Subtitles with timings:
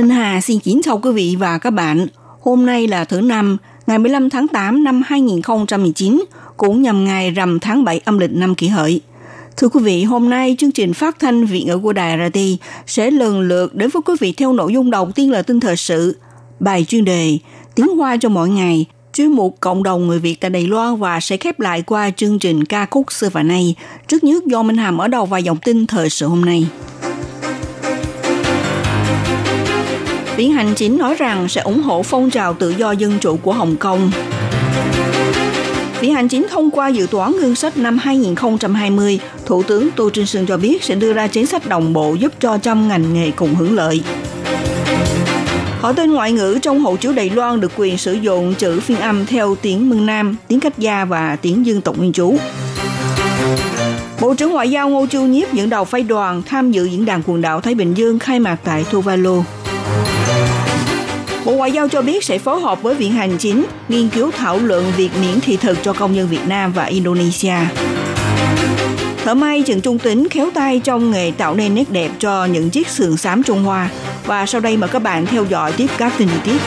[0.00, 2.06] Minh Hà xin kính chào quý vị và các bạn.
[2.40, 6.24] Hôm nay là thứ năm, ngày 15 tháng 8 năm 2019,
[6.56, 9.00] cũng nhằm ngày rằm tháng 7 âm lịch năm kỷ hợi.
[9.56, 12.38] Thưa quý vị, hôm nay chương trình phát thanh Việt ngữ của Đài RT
[12.86, 15.76] sẽ lần lượt đến với quý vị theo nội dung đầu tiên là tin thời
[15.76, 16.16] sự,
[16.60, 17.38] bài chuyên đề,
[17.74, 21.20] tiếng hoa cho mỗi ngày, chuyên mục cộng đồng người Việt tại Đài Loan và
[21.20, 23.74] sẽ khép lại qua chương trình ca khúc xưa và nay.
[24.08, 26.66] Trước nhất do Minh Hàm ở đầu và dòng tin thời sự hôm nay.
[30.40, 33.52] Viện Hành Chính nói rằng sẽ ủng hộ phong trào tự do dân chủ của
[33.52, 34.10] Hồng Kông.
[36.00, 40.26] Viện Hành Chính thông qua dự toán ngân sách năm 2020, Thủ tướng Tô Trinh
[40.26, 43.30] Sương cho biết sẽ đưa ra chính sách đồng bộ giúp cho trăm ngành nghề
[43.30, 44.02] cùng hưởng lợi.
[45.80, 49.00] Họ tên ngoại ngữ trong hộ chiếu Đài Loan được quyền sử dụng chữ phiên
[49.00, 52.36] âm theo tiếng Mương Nam, tiếng Cách Gia và tiếng dân tộc nguyên trú.
[54.20, 57.22] Bộ trưởng Ngoại giao Ngô Chu Nhiếp dẫn đầu phái đoàn tham dự diễn đàn
[57.26, 59.42] quần đảo Thái Bình Dương khai mạc tại Tuvalu.
[61.44, 64.58] Bộ Ngoại giao cho biết sẽ phối hợp với Viện Hành Chính nghiên cứu thảo
[64.58, 67.54] luận việc miễn thị thực cho công nhân Việt Nam và Indonesia.
[69.24, 72.70] Thợ may Trần Trung Tính khéo tay trong nghề tạo nên nét đẹp cho những
[72.70, 73.90] chiếc sườn xám Trung Hoa.
[74.26, 76.60] Và sau đây mời các bạn theo dõi tiếp các tin tiết.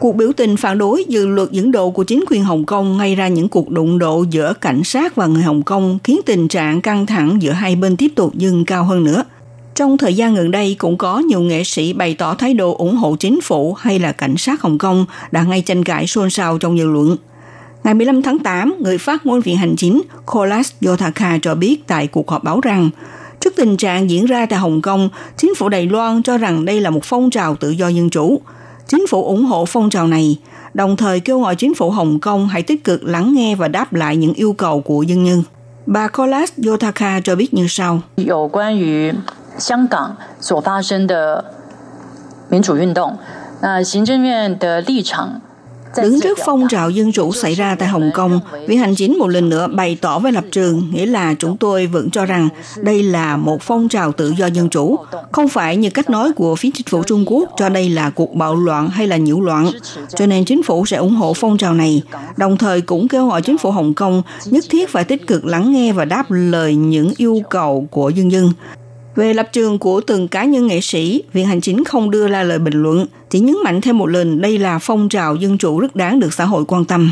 [0.00, 3.14] Cuộc biểu tình phản đối dự luật dẫn độ của chính quyền Hồng Kông gây
[3.14, 6.80] ra những cuộc đụng độ giữa cảnh sát và người Hồng Kông khiến tình trạng
[6.80, 9.24] căng thẳng giữa hai bên tiếp tục dâng cao hơn nữa–
[9.76, 12.96] trong thời gian gần đây cũng có nhiều nghệ sĩ bày tỏ thái độ ủng
[12.96, 16.58] hộ chính phủ hay là cảnh sát Hồng Kông đã gây tranh cãi xôn xao
[16.58, 17.16] trong dư luận.
[17.84, 22.06] Ngày 15 tháng 8, người phát ngôn viện hành chính Kolas Yotaka cho biết tại
[22.06, 22.90] cuộc họp báo rằng
[23.40, 26.80] trước tình trạng diễn ra tại Hồng Kông, chính phủ Đài Loan cho rằng đây
[26.80, 28.40] là một phong trào tự do dân chủ.
[28.88, 30.38] Chính phủ ủng hộ phong trào này,
[30.74, 33.92] đồng thời kêu gọi chính phủ Hồng Kông hãy tích cực lắng nghe và đáp
[33.92, 35.42] lại những yêu cầu của dân nhân.
[35.86, 38.00] Bà Kolas Yotaka cho biết như sau.
[39.57, 41.43] 香港所发生的
[42.49, 43.17] 民主运动，
[43.61, 45.41] 那行政院的立场
[45.97, 49.27] Đứng trước phong trào dân chủ xảy ra tại Hồng Kông, Viện Hành Chính một
[49.27, 53.03] lần nữa bày tỏ với lập trường, nghĩa là chúng tôi vẫn cho rằng đây
[53.03, 54.97] là một phong trào tự do dân chủ,
[55.31, 58.35] không phải như cách nói của phía chính phủ Trung Quốc cho đây là cuộc
[58.35, 59.71] bạo loạn hay là nhiễu loạn.
[60.15, 62.03] Cho nên chính phủ sẽ ủng hộ phong trào này,
[62.37, 65.71] đồng thời cũng kêu gọi chính phủ Hồng Kông nhất thiết phải tích cực lắng
[65.71, 68.51] nghe và đáp lời những yêu cầu của dân dân.
[69.16, 72.42] Về lập trường của từng cá nhân nghệ sĩ, Viện Hành Chính không đưa ra
[72.42, 75.80] lời bình luận, chỉ nhấn mạnh thêm một lần đây là phong trào dân chủ
[75.80, 77.10] rất đáng được xã hội quan tâm.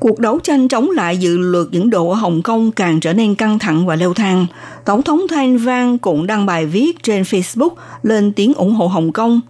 [0.00, 3.34] Cuộc đấu tranh chống lại dự luật dẫn độ ở Hồng Kông càng trở nên
[3.34, 4.46] căng thẳng và leo thang.
[4.84, 7.70] Tổng thống Thanh Vang cũng đăng bài viết trên Facebook
[8.02, 9.40] lên tiếng ủng hộ Hồng Kông.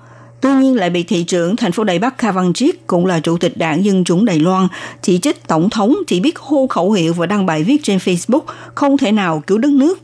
[0.41, 3.21] Tuy nhiên lại bị thị trưởng thành phố Đài Bắc Kha Văn Triết cũng là
[3.21, 4.69] chủ tịch đảng Dân chủ Đài Loan,
[5.03, 8.43] chỉ trích Tổng thống chỉ biết hô khẩu hiệu và đăng bài viết trên Facebook
[8.75, 9.99] không thể nào cứu đất nước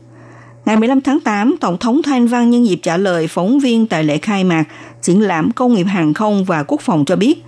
[0.69, 4.03] Ngày 15 tháng 8, Tổng thống Thanh Văn nhân dịp trả lời phóng viên tại
[4.03, 4.63] lễ khai mạc
[5.01, 7.43] triển lãm công nghiệp hàng không và quốc phòng cho biết,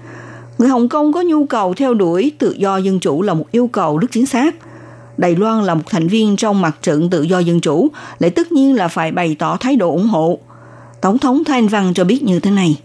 [0.58, 3.68] người Hồng Kông có nhu cầu theo đuổi tự do dân chủ là một yêu
[3.68, 4.56] cầu rất chính xác.
[5.18, 7.88] Đài Loan là một thành viên trong mặt trận tự do dân chủ,
[8.20, 10.40] lại tất nhiên là phải bày tỏ thái độ ủng hộ.
[11.02, 12.78] Tổng thống Thanh Văn cho biết như thế này.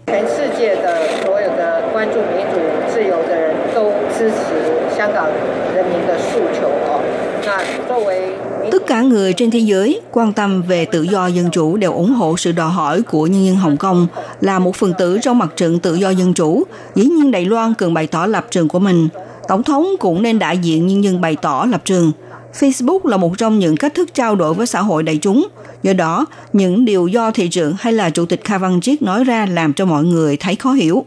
[8.87, 12.13] Tất cả người trên thế giới quan tâm về tự do dân chủ đều ủng
[12.13, 14.07] hộ sự đòi hỏi của nhân dân Hồng Kông
[14.41, 16.63] là một phần tử trong mặt trận tự do dân chủ.
[16.95, 19.07] Dĩ nhiên Đài Loan cần bày tỏ lập trường của mình.
[19.47, 22.11] Tổng thống cũng nên đại diện nhân dân bày tỏ lập trường.
[22.59, 25.47] Facebook là một trong những cách thức trao đổi với xã hội đại chúng.
[25.83, 29.23] Do đó, những điều do thị trưởng hay là chủ tịch Kha Văn Triết nói
[29.23, 31.05] ra làm cho mọi người thấy khó hiểu.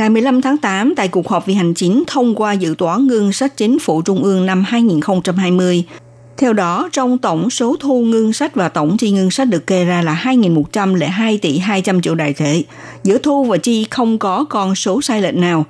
[0.00, 3.32] Ngày 15 tháng 8, tại cuộc họp vì hành chính thông qua dự toán ngân
[3.32, 5.84] sách chính phủ trung ương năm 2020,
[6.36, 9.84] theo đó, trong tổng số thu ngân sách và tổng chi ngân sách được kê
[9.84, 12.62] ra là 2.102 tỷ 200 triệu đại tệ.
[13.04, 15.64] Giữa thu và chi không có con số sai lệch nào.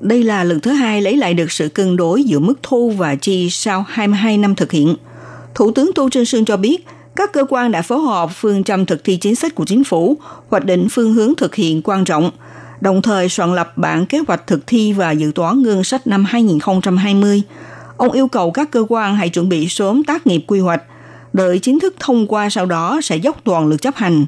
[0.00, 3.14] Đây là lần thứ hai lấy lại được sự cân đối giữa mức thu và
[3.14, 4.96] chi sau 22 năm thực hiện.
[5.54, 6.86] Thủ tướng Tô Trinh Sương cho biết,
[7.16, 10.18] các cơ quan đã phối hợp phương châm thực thi chính sách của chính phủ,
[10.48, 12.30] hoạch định phương hướng thực hiện quan trọng–
[12.80, 16.24] đồng thời soạn lập bản kế hoạch thực thi và dự toán ngân sách năm
[16.24, 17.42] 2020.
[17.96, 20.82] Ông yêu cầu các cơ quan hãy chuẩn bị sớm tác nghiệp quy hoạch,
[21.32, 24.26] đợi chính thức thông qua sau đó sẽ dốc toàn lực chấp hành.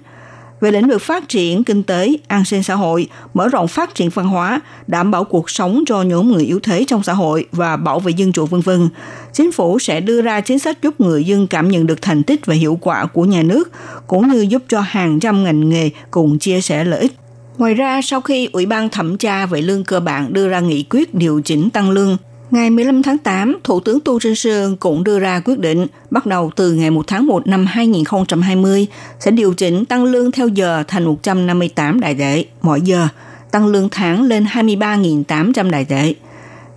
[0.61, 4.11] Về lĩnh vực phát triển kinh tế, an sinh xã hội, mở rộng phát triển
[4.11, 7.77] văn hóa, đảm bảo cuộc sống cho nhóm người yếu thế trong xã hội và
[7.77, 8.89] bảo vệ dân chủ vân vân,
[9.33, 12.47] chính phủ sẽ đưa ra chính sách giúp người dân cảm nhận được thành tích
[12.47, 13.71] và hiệu quả của nhà nước,
[14.07, 17.13] cũng như giúp cho hàng trăm ngành nghề cùng chia sẻ lợi ích.
[17.59, 20.85] Ngoài ra, sau khi Ủy ban thẩm tra về lương cơ bản đưa ra nghị
[20.91, 22.17] quyết điều chỉnh tăng lương,
[22.51, 26.27] Ngày 15 tháng 8, Thủ tướng Tu Trinh Sương cũng đưa ra quyết định bắt
[26.27, 28.87] đầu từ ngày 1 tháng 1 năm 2020
[29.21, 33.09] sẽ điều chỉnh tăng lương theo giờ thành 158 đại tệ mỗi giờ,
[33.51, 36.15] tăng lương tháng lên 23.800 đại tệ.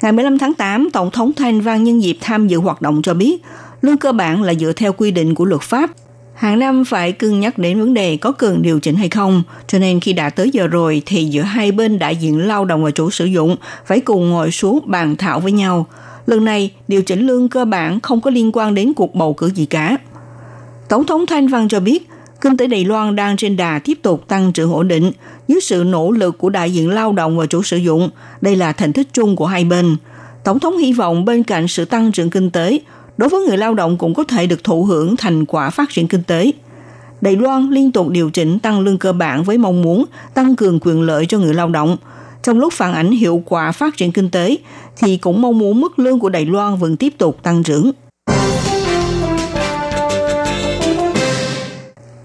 [0.01, 3.13] Ngày 15 tháng 8, Tổng thống Thanh Văn nhân dịp tham dự hoạt động cho
[3.13, 3.41] biết,
[3.81, 5.89] lương cơ bản là dựa theo quy định của luật pháp
[6.41, 9.79] hàng năm phải cân nhắc đến vấn đề có cần điều chỉnh hay không, cho
[9.79, 12.91] nên khi đã tới giờ rồi thì giữa hai bên đại diện lao động và
[12.91, 13.55] chủ sử dụng
[13.85, 15.85] phải cùng ngồi xuống bàn thảo với nhau.
[16.25, 19.47] Lần này, điều chỉnh lương cơ bản không có liên quan đến cuộc bầu cử
[19.47, 19.97] gì cả.
[20.89, 22.09] Tổng thống Thanh Văn cho biết,
[22.41, 25.11] kinh tế Đài Loan đang trên đà tiếp tục tăng trưởng ổn định
[25.47, 28.09] dưới sự nỗ lực của đại diện lao động và chủ sử dụng.
[28.41, 29.97] Đây là thành tích chung của hai bên.
[30.43, 32.79] Tổng thống hy vọng bên cạnh sự tăng trưởng kinh tế,
[33.21, 36.07] đối với người lao động cũng có thể được thụ hưởng thành quả phát triển
[36.07, 36.51] kinh tế.
[37.21, 40.79] Đài Loan liên tục điều chỉnh tăng lương cơ bản với mong muốn tăng cường
[40.81, 41.97] quyền lợi cho người lao động.
[42.43, 44.57] Trong lúc phản ảnh hiệu quả phát triển kinh tế,
[44.97, 47.91] thì cũng mong muốn mức lương của Đài Loan vẫn tiếp tục tăng trưởng.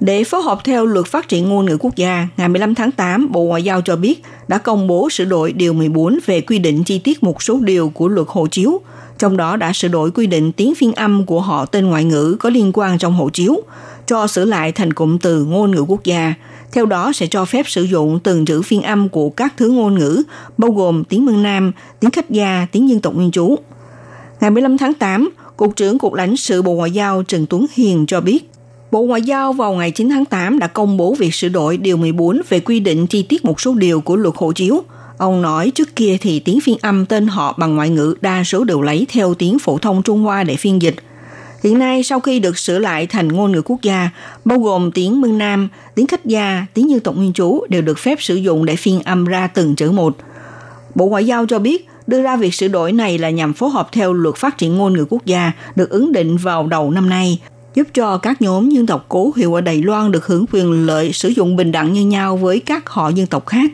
[0.00, 3.32] Để phối hợp theo luật phát triển ngôn ngữ quốc gia, ngày 15 tháng 8,
[3.32, 6.84] Bộ Ngoại giao cho biết đã công bố sửa đổi Điều 14 về quy định
[6.84, 8.80] chi tiết một số điều của luật hộ chiếu–
[9.18, 12.36] trong đó đã sửa đổi quy định tiếng phiên âm của họ tên ngoại ngữ
[12.40, 13.62] có liên quan trong hộ chiếu,
[14.06, 16.34] cho sửa lại thành cụm từ ngôn ngữ quốc gia.
[16.72, 19.94] Theo đó sẽ cho phép sử dụng từng chữ phiên âm của các thứ ngôn
[19.94, 20.22] ngữ,
[20.58, 23.56] bao gồm tiếng Mân Nam, tiếng khách gia, tiếng dân tộc nguyên trú.
[24.40, 28.06] Ngày 15 tháng 8, Cục trưởng Cục lãnh sự Bộ Ngoại giao Trần Tuấn Hiền
[28.06, 28.50] cho biết,
[28.90, 31.96] Bộ Ngoại giao vào ngày 9 tháng 8 đã công bố việc sửa đổi Điều
[31.96, 34.82] 14 về quy định chi tiết một số điều của luật hộ chiếu–
[35.18, 38.64] Ông nói trước kia thì tiếng phiên âm tên họ bằng ngoại ngữ đa số
[38.64, 40.94] đều lấy theo tiếng phổ thông Trung Hoa để phiên dịch.
[41.62, 44.10] Hiện nay sau khi được sửa lại thành ngôn ngữ quốc gia,
[44.44, 47.98] bao gồm tiếng Mương Nam, tiếng khách gia, tiếng dân tộc nguyên trú đều được
[47.98, 50.16] phép sử dụng để phiên âm ra từng chữ một.
[50.94, 53.88] Bộ Ngoại giao cho biết đưa ra việc sửa đổi này là nhằm phối hợp
[53.92, 57.40] theo luật phát triển ngôn ngữ quốc gia được ứng định vào đầu năm nay,
[57.74, 61.12] giúp cho các nhóm dân tộc cố hiệu ở Đài Loan được hưởng quyền lợi
[61.12, 63.70] sử dụng bình đẳng như nhau với các họ dân tộc khác.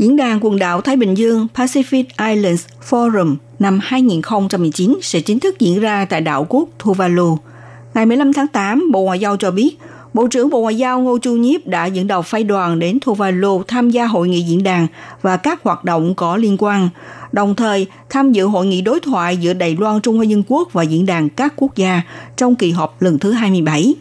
[0.00, 5.58] Diễn đàn quần đảo Thái Bình Dương Pacific Islands Forum năm 2019 sẽ chính thức
[5.58, 7.38] diễn ra tại đảo quốc Tuvalu.
[7.94, 9.78] Ngày 15 tháng 8, Bộ Ngoại giao cho biết,
[10.14, 13.62] Bộ trưởng Bộ Ngoại giao Ngô Chu Nhiếp đã dẫn đầu phái đoàn đến Tuvalu
[13.68, 14.86] tham gia hội nghị diễn đàn
[15.22, 16.88] và các hoạt động có liên quan,
[17.32, 20.72] đồng thời tham dự hội nghị đối thoại giữa Đài Loan Trung Hoa Dân Quốc
[20.72, 22.02] và diễn đàn các quốc gia
[22.36, 23.94] trong kỳ họp lần thứ 27.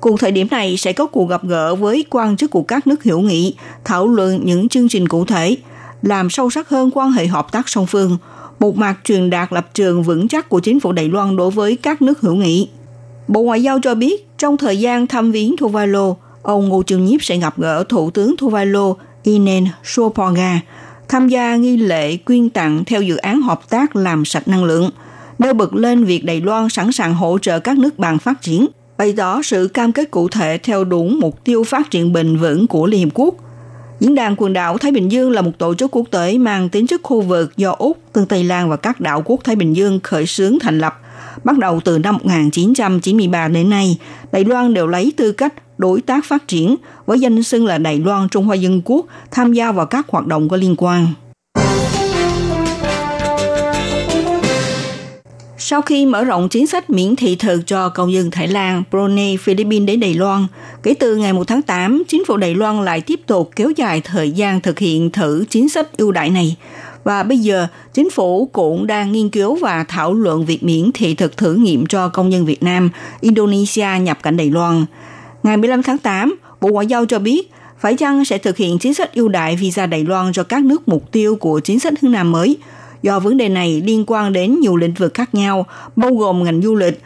[0.00, 3.04] Cùng thời điểm này sẽ có cuộc gặp gỡ với quan chức của các nước
[3.04, 3.54] hữu nghị,
[3.84, 5.56] thảo luận những chương trình cụ thể,
[6.02, 8.18] làm sâu sắc hơn quan hệ hợp tác song phương,
[8.58, 11.76] một mặt truyền đạt lập trường vững chắc của chính phủ Đài Loan đối với
[11.76, 12.68] các nước hữu nghị.
[13.28, 17.22] Bộ Ngoại giao cho biết, trong thời gian thăm viếng Tuvalu, ông Ngô Trường Nhiếp
[17.22, 20.60] sẽ gặp gỡ Thủ tướng Tuvalu Inen Sopoga,
[21.08, 24.90] tham gia nghi lễ quyên tặng theo dự án hợp tác làm sạch năng lượng,
[25.38, 28.66] nêu bật lên việc Đài Loan sẵn sàng hỗ trợ các nước bạn phát triển–
[29.00, 32.66] bày tỏ sự cam kết cụ thể theo đúng mục tiêu phát triển bền vững
[32.66, 33.34] của Liên Hiệp Quốc.
[34.00, 36.86] Diễn đàn quần đảo Thái Bình Dương là một tổ chức quốc tế mang tính
[36.86, 40.00] chất khu vực do Úc, Tân Tây Lan và các đảo quốc Thái Bình Dương
[40.02, 41.00] khởi xướng thành lập.
[41.44, 43.98] Bắt đầu từ năm 1993 đến nay,
[44.32, 46.76] Đài Loan đều lấy tư cách đối tác phát triển
[47.06, 50.26] với danh xưng là Đài Loan Trung Hoa Dân Quốc tham gia vào các hoạt
[50.26, 51.06] động có liên quan.
[55.62, 59.36] Sau khi mở rộng chính sách miễn thị thực cho công dân Thái Lan, Brunei,
[59.36, 60.46] Philippines đến Đài Loan,
[60.82, 64.00] kể từ ngày 1 tháng 8, chính phủ Đài Loan lại tiếp tục kéo dài
[64.00, 66.56] thời gian thực hiện thử chính sách ưu đại này.
[67.04, 71.14] Và bây giờ, chính phủ cũng đang nghiên cứu và thảo luận việc miễn thị
[71.14, 72.90] thực thử nghiệm cho công dân Việt Nam,
[73.20, 74.84] Indonesia nhập cảnh Đài Loan.
[75.42, 77.50] Ngày 15 tháng 8, Bộ Ngoại giao cho biết
[77.80, 80.88] phải chăng sẽ thực hiện chính sách ưu đại visa Đài Loan cho các nước
[80.88, 82.56] mục tiêu của chính sách hướng Nam mới–
[83.02, 85.66] do vấn đề này liên quan đến nhiều lĩnh vực khác nhau,
[85.96, 87.02] bao gồm ngành du lịch,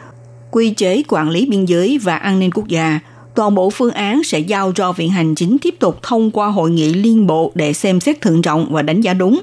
[0.51, 2.99] quy chế quản lý biên giới và an ninh quốc gia.
[3.35, 6.71] Toàn bộ phương án sẽ giao cho Viện Hành Chính tiếp tục thông qua hội
[6.71, 9.41] nghị liên bộ để xem xét thận trọng và đánh giá đúng.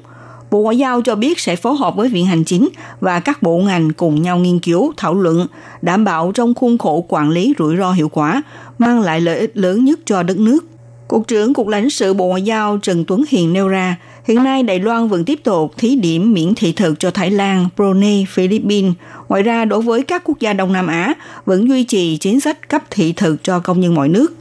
[0.50, 2.68] Bộ Ngoại giao cho biết sẽ phối hợp với Viện Hành Chính
[3.00, 5.46] và các bộ ngành cùng nhau nghiên cứu, thảo luận,
[5.82, 8.42] đảm bảo trong khuôn khổ quản lý rủi ro hiệu quả,
[8.78, 10.64] mang lại lợi ích lớn nhất cho đất nước.
[11.08, 14.62] Cục trưởng Cục lãnh sự Bộ Ngoại giao Trần Tuấn Hiền nêu ra, Hiện nay,
[14.62, 18.92] Đài Loan vẫn tiếp tục thí điểm miễn thị thực cho Thái Lan, Brunei, Philippines.
[19.28, 21.14] Ngoài ra, đối với các quốc gia Đông Nam Á,
[21.44, 24.32] vẫn duy trì chính sách cấp thị thực cho công nhân mọi nước.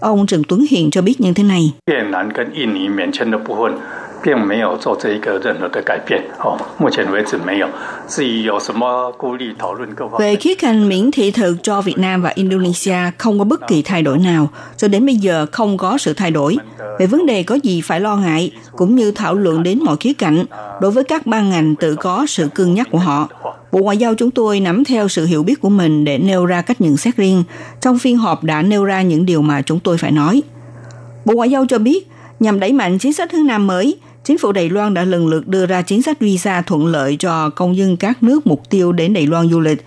[0.00, 1.72] Ông Trần Tuấn Hiền cho biết như thế này.
[1.86, 3.24] Việt Nam và Indonesia
[4.23, 7.67] 并没有做这一个任何的改变哦，目前为止没有。
[8.07, 13.67] 至于有什么顾虑讨论各方 Về 面， khía cạnh miễn thị thực cho Việt Nam và Indonesia không có bất
[13.67, 16.57] kỳ thay đổi nào, cho đến bây giờ không có sự thay đổi.
[16.99, 20.13] Về vấn đề có gì phải lo ngại, cũng như thảo luận đến mọi khía
[20.13, 20.45] cạnh,
[20.81, 23.29] đối với các ban ngành tự có sự cân nhắc của họ.
[23.71, 26.61] Bộ Ngoại giao chúng tôi nắm theo sự hiểu biết của mình để nêu ra
[26.61, 27.43] cách nhận xét riêng.
[27.81, 30.41] Trong phiên họp đã nêu ra những điều mà chúng tôi phải nói.
[31.25, 32.07] Bộ Ngoại giao cho biết,
[32.39, 35.48] nhằm đẩy mạnh chính sách hướng Nam mới, chính phủ Đài Loan đã lần lượt
[35.48, 39.12] đưa ra chính sách visa thuận lợi cho công dân các nước mục tiêu đến
[39.12, 39.84] Đài Loan du lịch.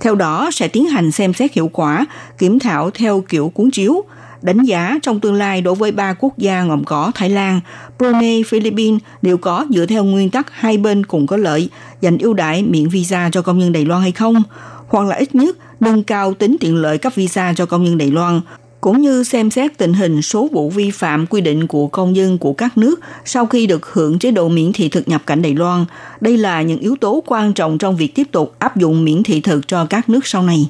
[0.00, 2.06] Theo đó, sẽ tiến hành xem xét hiệu quả,
[2.38, 4.04] kiểm thảo theo kiểu cuốn chiếu,
[4.42, 7.60] đánh giá trong tương lai đối với ba quốc gia gồm có Thái Lan,
[7.98, 11.68] Brunei, Philippines đều có dựa theo nguyên tắc hai bên cùng có lợi,
[12.00, 14.42] dành ưu đãi miễn visa cho công nhân Đài Loan hay không,
[14.88, 18.10] hoặc là ít nhất nâng cao tính tiện lợi cấp visa cho công nhân Đài
[18.10, 18.40] Loan,
[18.84, 22.38] cũng như xem xét tình hình số vụ vi phạm quy định của công dân
[22.38, 25.54] của các nước sau khi được hưởng chế độ miễn thị thực nhập cảnh Đài
[25.54, 25.84] Loan.
[26.20, 29.40] Đây là những yếu tố quan trọng trong việc tiếp tục áp dụng miễn thị
[29.40, 30.68] thực cho các nước sau này.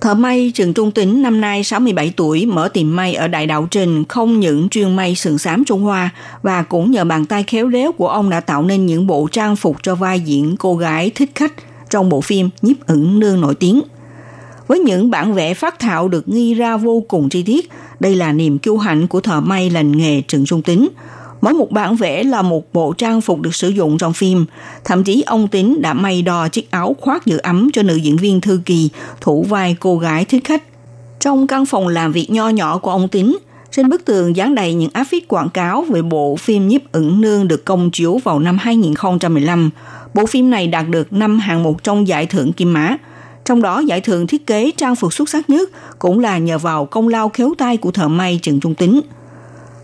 [0.00, 3.68] Thợ may Trần Trung Tính, năm nay 67 tuổi, mở tiệm may ở Đại Đạo
[3.70, 6.10] Trình, không những chuyên may sườn xám Trung Hoa
[6.42, 9.56] và cũng nhờ bàn tay khéo léo của ông đã tạo nên những bộ trang
[9.56, 11.52] phục cho vai diễn cô gái thích khách
[11.92, 13.82] trong bộ phim Nhiếp ẩn nương nổi tiếng.
[14.66, 17.70] Với những bản vẽ phát thảo được nghi ra vô cùng chi tiết,
[18.00, 20.88] đây là niềm kiêu hãnh của thợ may lành nghề Trần Trung Tính.
[21.40, 24.46] Mỗi một bản vẽ là một bộ trang phục được sử dụng trong phim.
[24.84, 28.16] Thậm chí ông Tính đã may đo chiếc áo khoác giữ ấm cho nữ diễn
[28.16, 28.88] viên Thư Kỳ,
[29.20, 30.62] thủ vai cô gái thích khách.
[31.20, 33.38] Trong căn phòng làm việc nho nhỏ của ông Tính,
[33.70, 37.20] trên bức tường dán đầy những áp phích quảng cáo về bộ phim Nhiếp ẩn
[37.20, 39.70] nương được công chiếu vào năm 2015.
[40.14, 42.96] Bộ phim này đạt được 5 hạng mục trong giải thưởng Kim Mã.
[43.44, 46.86] Trong đó giải thưởng thiết kế trang phục xuất sắc nhất cũng là nhờ vào
[46.86, 49.00] công lao khéo tay của thợ may Trần Trung Tính.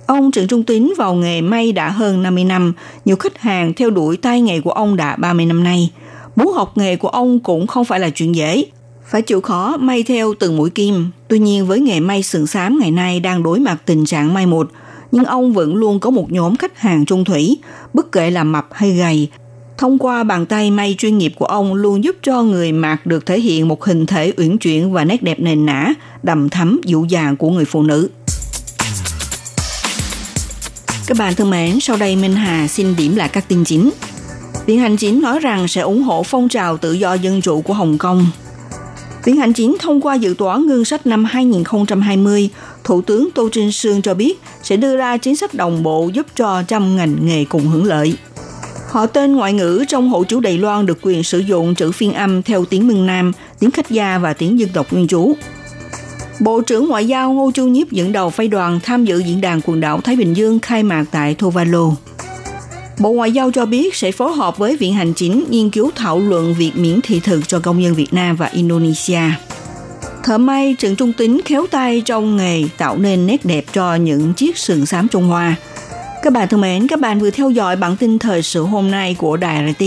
[0.07, 2.73] Ông Trần Trung Tính vào nghề may đã hơn 50 năm,
[3.05, 5.93] nhiều khách hàng theo đuổi tay nghề của ông đã 30 năm nay.
[6.37, 8.65] Muốn học nghề của ông cũng không phải là chuyện dễ,
[9.05, 11.11] phải chịu khó may theo từng mũi kim.
[11.29, 14.47] Tuy nhiên với nghề may sườn xám ngày nay đang đối mặt tình trạng mai
[14.47, 14.71] một,
[15.13, 17.59] nhưng ông vẫn luôn có một nhóm khách hàng trung thủy,
[17.95, 19.29] bất kể là mập hay gầy.
[19.79, 23.27] Thông qua bàn tay may chuyên nghiệp của ông luôn giúp cho người mặc được
[23.27, 27.07] thể hiện một hình thể uyển chuyển và nét đẹp nền nã, đầm thắm dịu
[27.09, 28.09] dàng của người phụ nữ.
[31.07, 33.91] Các bạn thân mến, sau đây Minh Hà xin điểm lại các tin chính.
[34.67, 37.75] Viện Hành Chính nói rằng sẽ ủng hộ phong trào tự do dân chủ của
[37.75, 38.27] Hồng Kông.
[39.25, 42.51] Viện Hành Chính thông qua dự toán ngân sách năm 2020,
[42.85, 46.27] Thủ tướng Tô Trinh Sương cho biết sẽ đưa ra chính sách đồng bộ giúp
[46.37, 48.17] cho trăm ngành nghề cùng hưởng lợi.
[48.89, 52.13] Họ tên ngoại ngữ trong hộ chiếu Đài Loan được quyền sử dụng chữ phiên
[52.13, 55.33] âm theo tiếng Mương Nam, tiếng khách gia và tiếng dân tộc nguyên trú.
[56.41, 59.61] Bộ trưởng Ngoại giao Ngô Chu Nhiếp dẫn đầu phái đoàn tham dự diễn đàn
[59.65, 61.93] quần đảo Thái Bình Dương khai mạc tại Tuvalu.
[62.99, 66.21] Bộ Ngoại giao cho biết sẽ phối hợp với Viện Hành Chính nghiên cứu thảo
[66.21, 69.21] luận việc miễn thị thực cho công dân Việt Nam và Indonesia.
[70.25, 74.35] Thợ may Trần Trung Tính khéo tay trong nghề tạo nên nét đẹp cho những
[74.35, 75.57] chiếc sườn xám Trung Hoa.
[76.29, 79.17] Các bạn thân mến, các bạn vừa theo dõi bản tin thời sự hôm nay
[79.19, 79.85] của Đài RT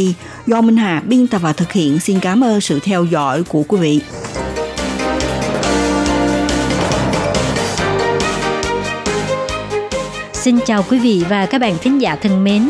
[0.48, 2.00] do Minh Hà biên tập và thực hiện.
[2.00, 4.00] Xin cảm ơn sự theo dõi của quý vị.
[10.34, 12.70] Xin chào quý vị và các bạn thính giả thân mến.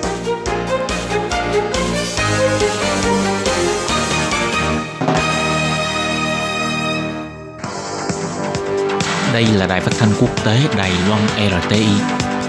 [9.33, 11.85] Đây là đài phát thanh quốc tế Đài Loan RTI,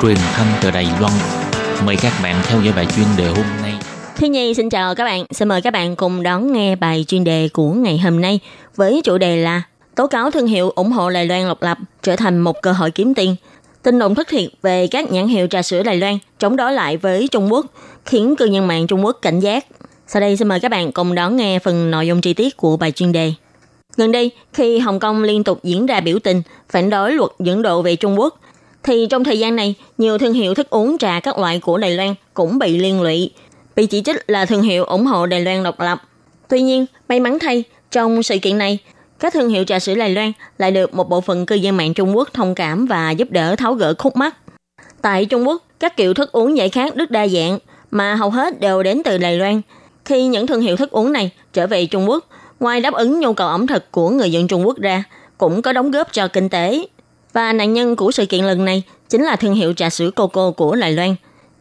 [0.02, 1.12] truyền thanh từ Đài Loan.
[1.86, 3.74] Mời các bạn theo dõi bài chuyên đề hôm nay.
[4.16, 5.24] Thiên Nhi xin chào các bạn.
[5.30, 8.40] Xin mời các bạn cùng đón nghe bài chuyên đề của ngày hôm nay
[8.76, 9.62] với chủ đề là
[9.94, 12.90] tố cáo thương hiệu ủng hộ Đài Loan độc lập trở thành một cơ hội
[12.90, 13.36] kiếm tiền.
[13.82, 16.96] Tin đồn thất thiệt về các nhãn hiệu trà sữa Đài Loan chống đối lại
[16.96, 17.66] với Trung Quốc
[18.04, 19.66] khiến cư dân mạng Trung Quốc cảnh giác.
[20.06, 22.76] Sau đây xin mời các bạn cùng đón nghe phần nội dung chi tiết của
[22.76, 23.32] bài chuyên đề.
[23.96, 27.62] Gần đây, khi Hồng Kông liên tục diễn ra biểu tình phản đối luật dẫn
[27.62, 28.40] độ về Trung Quốc,
[28.82, 31.90] thì trong thời gian này, nhiều thương hiệu thức uống trà các loại của Đài
[31.90, 33.30] Loan cũng bị liên lụy,
[33.76, 36.02] bị chỉ trích là thương hiệu ủng hộ Đài Loan độc lập.
[36.48, 38.78] Tuy nhiên, may mắn thay, trong sự kiện này,
[39.20, 41.94] các thương hiệu trà sữa Đài Loan lại được một bộ phận cư dân mạng
[41.94, 44.36] Trung Quốc thông cảm và giúp đỡ tháo gỡ khúc mắc.
[45.02, 47.58] Tại Trung Quốc, các kiểu thức uống giải khát rất đa dạng,
[47.90, 49.60] mà hầu hết đều đến từ Đài Loan.
[50.04, 52.26] Khi những thương hiệu thức uống này trở về Trung Quốc,
[52.62, 55.04] ngoài đáp ứng nhu cầu ẩm thực của người dân Trung Quốc ra,
[55.38, 56.86] cũng có đóng góp cho kinh tế.
[57.32, 60.50] Và nạn nhân của sự kiện lần này chính là thương hiệu trà sữa Coco
[60.50, 61.14] của Đài Loan.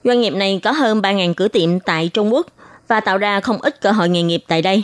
[0.03, 2.47] Doanh nghiệp này có hơn 3.000 cửa tiệm tại Trung Quốc
[2.87, 4.83] và tạo ra không ít cơ hội nghề nghiệp tại đây.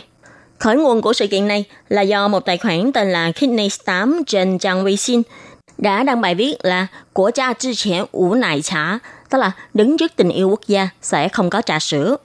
[0.58, 4.22] Khởi nguồn của sự kiện này là do một tài khoản tên là Kidney 8
[4.26, 5.22] trên trang WeChat
[5.78, 8.98] đã đăng bài viết là của cha chi trẻ ủ nại trà,
[9.30, 12.16] tức là đứng trước tình yêu quốc gia sẽ không có trà sữa.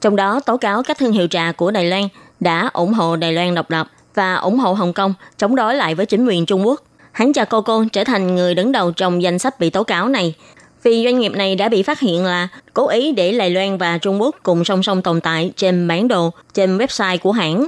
[0.00, 2.08] Trong đó tố cáo các thương hiệu trà của Đài Loan
[2.40, 5.94] đã ủng hộ Đài Loan độc lập và ủng hộ Hồng Kông chống đối lại
[5.94, 6.82] với chính quyền Trung Quốc.
[7.12, 10.34] Hãng trà cô trở thành người đứng đầu trong danh sách bị tố cáo này
[10.82, 13.98] vì doanh nghiệp này đã bị phát hiện là cố ý để Đài Loan và
[13.98, 17.66] Trung Quốc cùng song song tồn tại trên bản đồ trên website của hãng.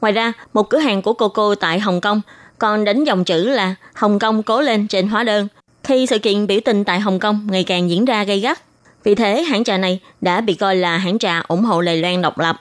[0.00, 2.20] Ngoài ra, một cửa hàng của Coco tại Hồng Kông
[2.58, 5.48] còn đánh dòng chữ là Hồng Kông cố lên trên hóa đơn.
[5.84, 8.62] Khi sự kiện biểu tình tại Hồng Kông ngày càng diễn ra gây gắt,
[9.04, 12.22] vì thế hãng trà này đã bị coi là hãng trà ủng hộ Đài Loan
[12.22, 12.56] độc lập.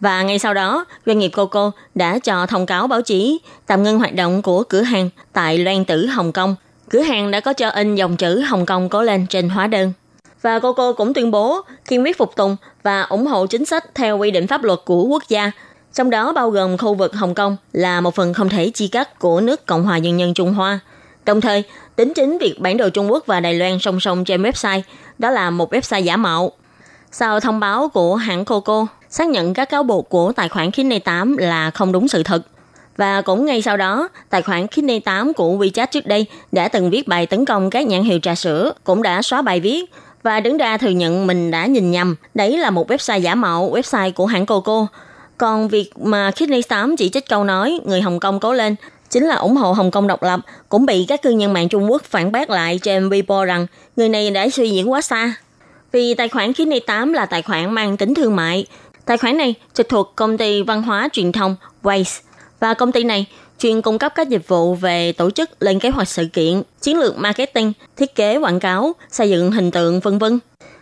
[0.00, 3.98] Và ngay sau đó, doanh nghiệp Coco đã cho thông cáo báo chí tạm ngưng
[3.98, 6.56] hoạt động của cửa hàng tại Loan Tử Hồng Kông.
[6.90, 9.92] Cửa hàng đã có cho in dòng chữ Hồng Kông cố lên trên hóa đơn.
[10.42, 14.18] Và Coco cũng tuyên bố kiên quyết phục tùng và ủng hộ chính sách theo
[14.18, 15.50] quy định pháp luật của quốc gia,
[15.94, 19.18] trong đó bao gồm khu vực Hồng Kông là một phần không thể chia cắt
[19.18, 20.78] của nước Cộng hòa Nhân dân Trung Hoa.
[21.24, 21.64] Đồng thời,
[21.96, 24.80] tính chính việc bản đồ Trung Quốc và Đài Loan song song trên website,
[25.18, 26.52] đó là một website giả mạo.
[27.12, 30.98] Sau thông báo của hãng Coco xác nhận các cáo buộc của tài khoản Kidney
[30.98, 32.42] 8 là không đúng sự thật.
[32.96, 36.90] Và cũng ngay sau đó, tài khoản Kidney 8 của WeChat trước đây đã từng
[36.90, 39.84] viết bài tấn công các nhãn hiệu trà sữa, cũng đã xóa bài viết
[40.22, 42.16] và đứng ra thừa nhận mình đã nhìn nhầm.
[42.34, 44.86] Đấy là một website giả mạo, website của hãng Coco.
[45.38, 48.76] Còn việc mà Kidney 8 chỉ trích câu nói người Hồng Kông cố lên
[49.10, 51.90] chính là ủng hộ Hồng Kông độc lập, cũng bị các cư dân mạng Trung
[51.90, 55.34] Quốc phản bác lại trên Weibo rằng người này đã suy diễn quá xa.
[55.92, 58.66] Vì tài khoản Kidney 8 là tài khoản mang tính thương mại,
[59.10, 62.20] Tài khoản này trực thuộc công ty văn hóa truyền thông Waze
[62.60, 63.26] và công ty này
[63.58, 66.98] chuyên cung cấp các dịch vụ về tổ chức lên kế hoạch sự kiện, chiến
[66.98, 70.38] lược marketing, thiết kế quảng cáo, xây dựng hình tượng vân vân.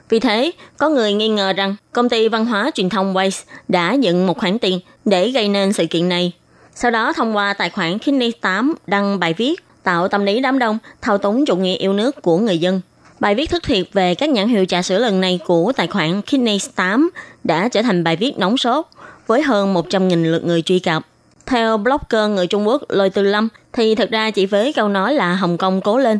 [0.09, 3.94] Vì thế, có người nghi ngờ rằng công ty văn hóa truyền thông Waze đã
[3.94, 6.33] nhận một khoản tiền để gây nên sự kiện này.
[6.75, 10.59] Sau đó thông qua tài khoản Kidney 8 đăng bài viết tạo tâm lý đám
[10.59, 12.81] đông, thao túng chủ nghĩa yêu nước của người dân.
[13.20, 16.22] Bài viết thất thiệt về các nhãn hiệu trà sữa lần này của tài khoản
[16.22, 17.11] Kidney 8
[17.44, 18.87] đã trở thành bài viết nóng sốt
[19.26, 21.02] với hơn 100.000 lượt người truy cập.
[21.46, 25.14] Theo blogger người Trung Quốc Lôi Tư Lâm thì thật ra chỉ với câu nói
[25.14, 26.18] là Hồng Kông cố lên,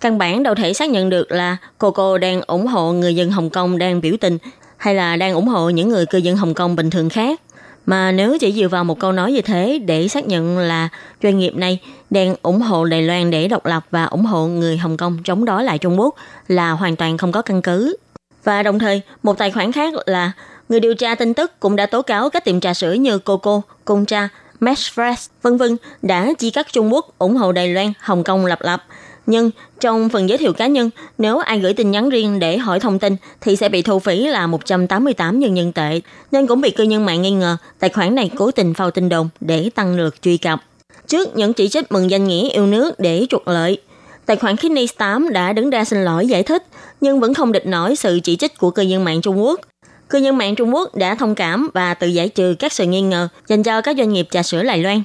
[0.00, 3.30] căn bản đâu thể xác nhận được là cô cô đang ủng hộ người dân
[3.30, 4.38] Hồng Kông đang biểu tình
[4.76, 7.40] hay là đang ủng hộ những người cư dân Hồng Kông bình thường khác.
[7.86, 10.88] Mà nếu chỉ dựa vào một câu nói như thế để xác nhận là
[11.22, 11.78] doanh nghiệp này
[12.10, 15.44] đang ủng hộ Đài Loan để độc lập và ủng hộ người Hồng Kông chống
[15.44, 16.14] đối lại Trung Quốc
[16.48, 17.96] là hoàn toàn không có căn cứ.
[18.44, 20.32] Và đồng thời, một tài khoản khác là
[20.68, 23.60] người điều tra tin tức cũng đã tố cáo các tiệm trà sữa như Coco,
[23.84, 24.28] Concha, Cha,
[24.60, 28.46] Mesh Fresh, vân vân đã chi cắt Trung Quốc ủng hộ Đài Loan, Hồng Kông
[28.46, 28.84] lập lập.
[29.26, 32.80] Nhưng trong phần giới thiệu cá nhân, nếu ai gửi tin nhắn riêng để hỏi
[32.80, 36.00] thông tin thì sẽ bị thu phí là 188 nhân dân tệ,
[36.32, 39.08] nên cũng bị cư dân mạng nghi ngờ tài khoản này cố tình phao tin
[39.08, 40.62] đồn để tăng lượt truy cập.
[41.08, 43.78] Trước những chỉ trích mừng danh nghĩa yêu nước để trục lợi,
[44.26, 46.66] tài khoản Kidney 8 đã đứng ra xin lỗi giải thích,
[47.00, 49.60] nhưng vẫn không địch nổi sự chỉ trích của cư dân mạng Trung Quốc.
[50.08, 53.00] Cư dân mạng Trung Quốc đã thông cảm và tự giải trừ các sự nghi
[53.00, 55.02] ngờ dành cho các doanh nghiệp trà sữa Đài Loan.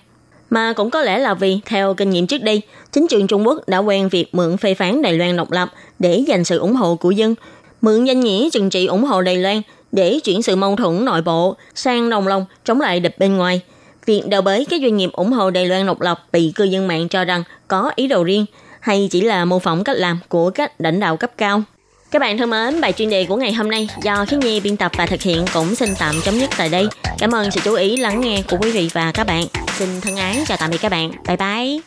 [0.50, 3.68] Mà cũng có lẽ là vì, theo kinh nghiệm trước đây, chính trường Trung Quốc
[3.68, 6.96] đã quen việc mượn phê phán Đài Loan độc lập để giành sự ủng hộ
[6.96, 7.36] của dân,
[7.82, 11.22] mượn danh nghĩa trừng trị ủng hộ Đài Loan để chuyển sự mâu thuẫn nội
[11.22, 13.62] bộ sang đồng lòng chống lại địch bên ngoài.
[14.06, 16.88] Việc đào bới các doanh nghiệp ủng hộ Đài Loan độc lập bị cư dân
[16.88, 18.46] mạng cho rằng có ý đồ riêng
[18.80, 21.64] hay chỉ là mô phỏng cách làm của các lãnh đạo cấp cao.
[22.12, 24.78] Các bạn thân mến, bài chuyên đề của ngày hôm nay do Khí Nhi biên
[24.78, 26.88] tập và thực hiện cũng xin tạm chấm dứt tại đây.
[27.20, 30.16] Cảm ơn sự chú ý lắng nghe của quý vị và các bạn xin thân
[30.16, 31.12] ái chào tạm biệt các bạn.
[31.28, 31.80] Bye bye.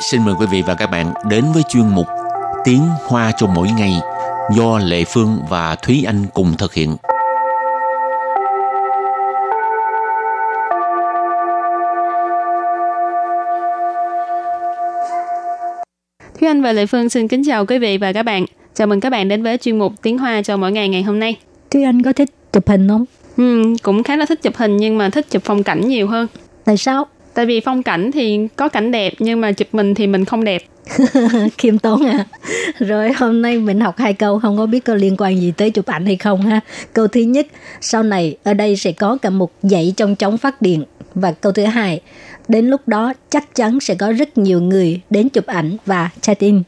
[0.00, 2.06] Xin mời quý vị và các bạn đến với chuyên mục
[2.64, 4.00] Tiếng Hoa cho mỗi ngày
[4.56, 6.96] do Lệ Phương và Thúy Anh cùng thực hiện.
[16.46, 18.44] Thúy Anh và Lệ Phương xin kính chào quý vị và các bạn.
[18.74, 21.20] Chào mừng các bạn đến với chuyên mục Tiếng Hoa cho mỗi ngày ngày hôm
[21.20, 21.36] nay.
[21.70, 23.04] Thúy Anh có thích chụp hình không?
[23.36, 26.26] Ừ, cũng khá là thích chụp hình nhưng mà thích chụp phong cảnh nhiều hơn.
[26.64, 27.06] Tại sao?
[27.34, 30.44] Tại vì phong cảnh thì có cảnh đẹp nhưng mà chụp mình thì mình không
[30.44, 30.62] đẹp.
[31.58, 32.24] Khiêm tốn à.
[32.78, 35.70] Rồi hôm nay mình học hai câu không có biết có liên quan gì tới
[35.70, 36.60] chụp ảnh hay không ha.
[36.92, 37.46] Câu thứ nhất,
[37.80, 40.84] sau này ở đây sẽ có cả một dãy trong chóng phát điện.
[41.15, 42.01] Và câu thứ hai,
[42.47, 46.39] đến lúc đó chắc chắn sẽ có rất nhiều người đến chụp ảnh và chat
[46.39, 46.63] in.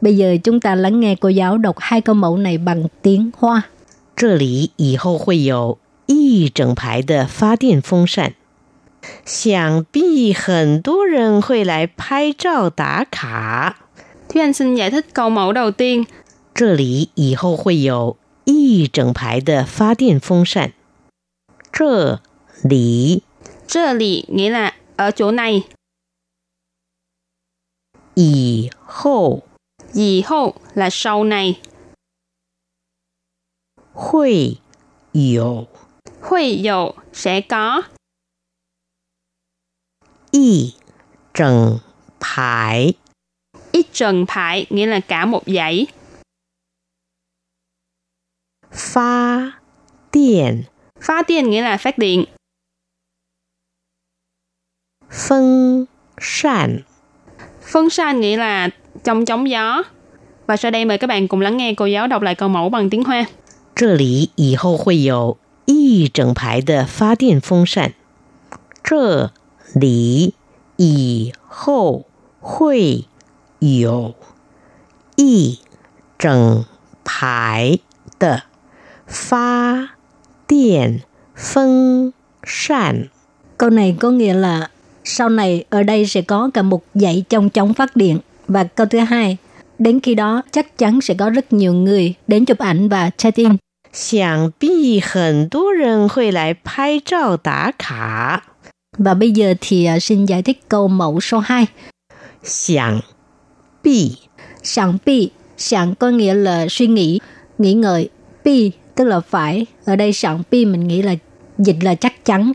[0.00, 3.30] Bây giờ chúng ta lắng nghe cô giáo đọc hai câu mẫu này bằng tiếng
[3.36, 3.62] Hoa.
[4.16, 8.32] 这里以后会有一整排的发电风扇，
[9.24, 13.76] 想必很多人会来拍照打卡。
[14.28, 16.06] Thúy Anh xin giải thích câu mẫu đầu tiên.
[16.54, 20.72] 这里以后会有一整排的发电风扇。
[21.72, 22.20] 这
[22.62, 23.22] 里
[23.72, 25.62] 这里 nghĩa là ở chỗ này.
[28.14, 29.42] 以后
[29.92, 31.60] Dì hậu là sau này.
[33.92, 34.58] 会
[35.12, 35.66] 有
[36.20, 37.82] Huy dụ sẽ có.
[40.30, 40.74] 一
[41.34, 41.80] 整
[42.20, 42.94] 排
[43.72, 45.86] Ít trần phải nghĩa là cả một dãy.
[48.70, 49.60] 发
[50.10, 50.64] 电
[51.00, 52.24] Phá tiên nghĩa là phát điện.
[55.28, 55.86] 风
[56.18, 56.84] 扇。
[57.72, 58.68] Phân san nghĩa là
[59.04, 59.82] trong chóng gió.
[60.46, 62.68] Và sau đây mời các bạn cùng lắng nghe cô giáo đọc lại câu mẫu
[62.68, 63.26] bằng tiếng Hoa.
[63.74, 67.92] 这里以后会有一整排的发电风扇。
[68.82, 69.30] 这
[69.74, 70.34] 里
[70.76, 72.06] 以后
[72.40, 73.04] 会
[73.60, 74.14] 有
[75.16, 75.60] 一
[76.18, 76.64] 整
[77.04, 77.78] 排
[78.18, 78.44] 的
[79.06, 79.90] 发
[80.46, 81.02] 电
[81.34, 83.10] 风扇。
[83.56, 84.70] Câu này có nghĩa là
[85.04, 88.18] sau này ở đây sẽ có cả một dãy trong chóng phát điện.
[88.48, 89.36] Và câu thứ hai,
[89.78, 93.34] đến khi đó chắc chắn sẽ có rất nhiều người đến chụp ảnh và chat
[93.34, 93.56] in.
[93.92, 98.42] 想必很多人会来拍照打卡。
[98.98, 101.66] Và bây giờ thì à, xin giải thích câu mẫu số 2.
[102.42, 103.02] 想
[103.82, 104.28] 必
[104.62, 107.20] Sẵn pi, sẵn có nghĩa là suy nghĩ,
[107.58, 108.08] nghĩ ngợi.
[108.44, 109.66] Pi tức là phải.
[109.84, 111.14] Ở đây sẵn pi mình nghĩ là
[111.58, 112.52] dịch là chắc chắn.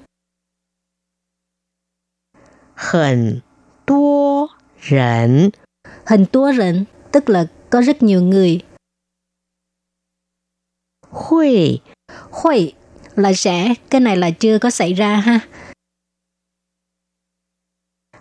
[2.78, 3.40] hẳn
[3.86, 4.46] tua
[4.90, 5.50] rẩn.
[6.06, 8.60] Hẳn tua rẩn tức là có rất nhiều người.
[11.10, 11.80] Hui.
[12.30, 12.72] Hui
[13.16, 15.40] là sẽ, cái này là chưa có xảy ra ha.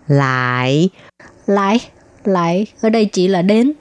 [0.08, 0.89] Lại.
[1.46, 1.91] Lại,
[2.24, 3.74] lại ở đây chỉ là đến.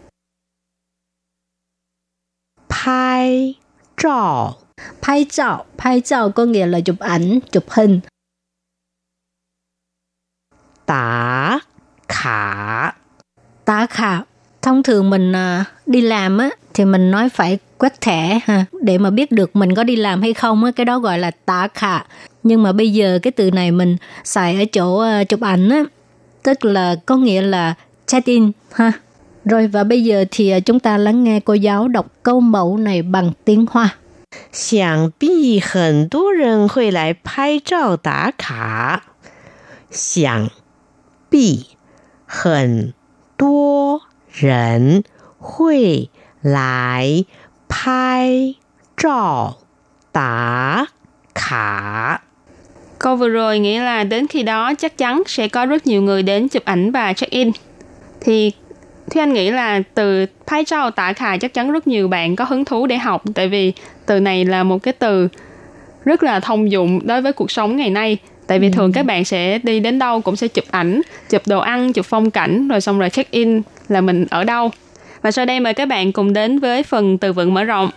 [2.69, 3.55] Pai
[3.97, 4.55] trò.
[5.03, 8.01] Pai trò, pai trò có nghĩa là chụp ảnh, chụp hình
[10.86, 11.62] 打
[12.08, 12.96] 卡
[13.65, 14.22] Tá khả,
[14.62, 18.98] thông thường mình à, đi làm á, thì mình nói phải quét thẻ ha, để
[18.98, 21.67] mà biết được mình có đi làm hay không á, cái đó gọi là tá
[21.74, 22.00] khả.
[22.44, 25.84] Nhưng mà bây giờ cái từ này mình xài ở chỗ à, chụp ảnh á,
[26.44, 27.74] tức là có nghĩa là
[28.08, 28.91] check in ha.
[29.46, 32.78] Rồi và bây giờ thì à, chúng ta lắng nghe cô giáo đọc câu mẫu
[32.78, 33.96] này bằng tiếng Hoa.
[34.52, 39.04] 想必很多人会来拍照打卡。
[39.89, 40.50] 想
[41.30, 41.65] 必
[42.26, 42.94] 很
[43.38, 45.04] 多人
[45.38, 46.10] 会
[46.41, 47.26] 来
[47.67, 48.56] 拍
[48.96, 49.58] 照
[50.12, 50.88] 打
[51.34, 52.22] 卡。
[53.00, 56.24] Câu vừa rồi nghĩa là đến khi đó chắc chắn sẽ có rất nhiều người
[56.24, 57.52] đến chụp ảnh và check-in.
[58.22, 58.52] Thì
[59.12, 62.46] Thúy Anh nghĩ là từ phái trao tạ khà chắc chắn rất nhiều bạn có
[62.46, 63.74] hứng thú để học tại vì
[64.06, 65.28] từ này là một cái từ
[66.06, 68.17] rất là thông dụng đối với cuộc sống ngày nay.
[68.47, 68.73] tại vì ừ.
[68.73, 72.07] thường các bạn sẽ đi đến đâu cũng sẽ chụp ảnh chụp đồ ăn chụp
[72.07, 74.71] phong cảnh rồi xong rồi check in là mình ở đâu.
[75.23, 77.91] Và sau đây mời các bạn cùng đến với phần từ vựng mở rộng.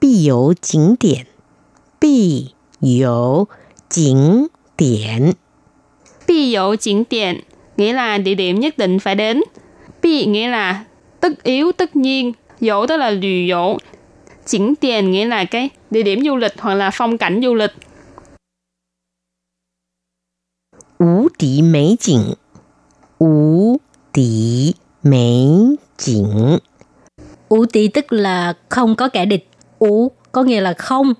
[0.00, 1.26] Bị yếu chính điển
[2.00, 2.46] bị
[2.80, 3.46] yếu
[3.90, 4.46] chính
[4.78, 5.32] điển
[6.28, 7.40] bị yếu chính điển
[7.76, 9.40] nghĩa là địa điểm nhất định phải đến.
[10.02, 10.84] Bi nghĩa là
[11.20, 13.76] tất yếu tất nhiên, dỗ tức là lùi dỗ.
[14.46, 17.70] Chỉnh tiền nghĩa là cái địa điểm du lịch hoặc là phong cảnh du lịch.
[20.98, 22.34] Ú tỷ mấy chỉnh
[23.18, 23.76] Ú
[24.12, 26.58] tỷ mấy chỉnh
[27.48, 29.48] Ú tỷ tức là không có kẻ địch.
[29.78, 31.12] Ú có nghĩa là không.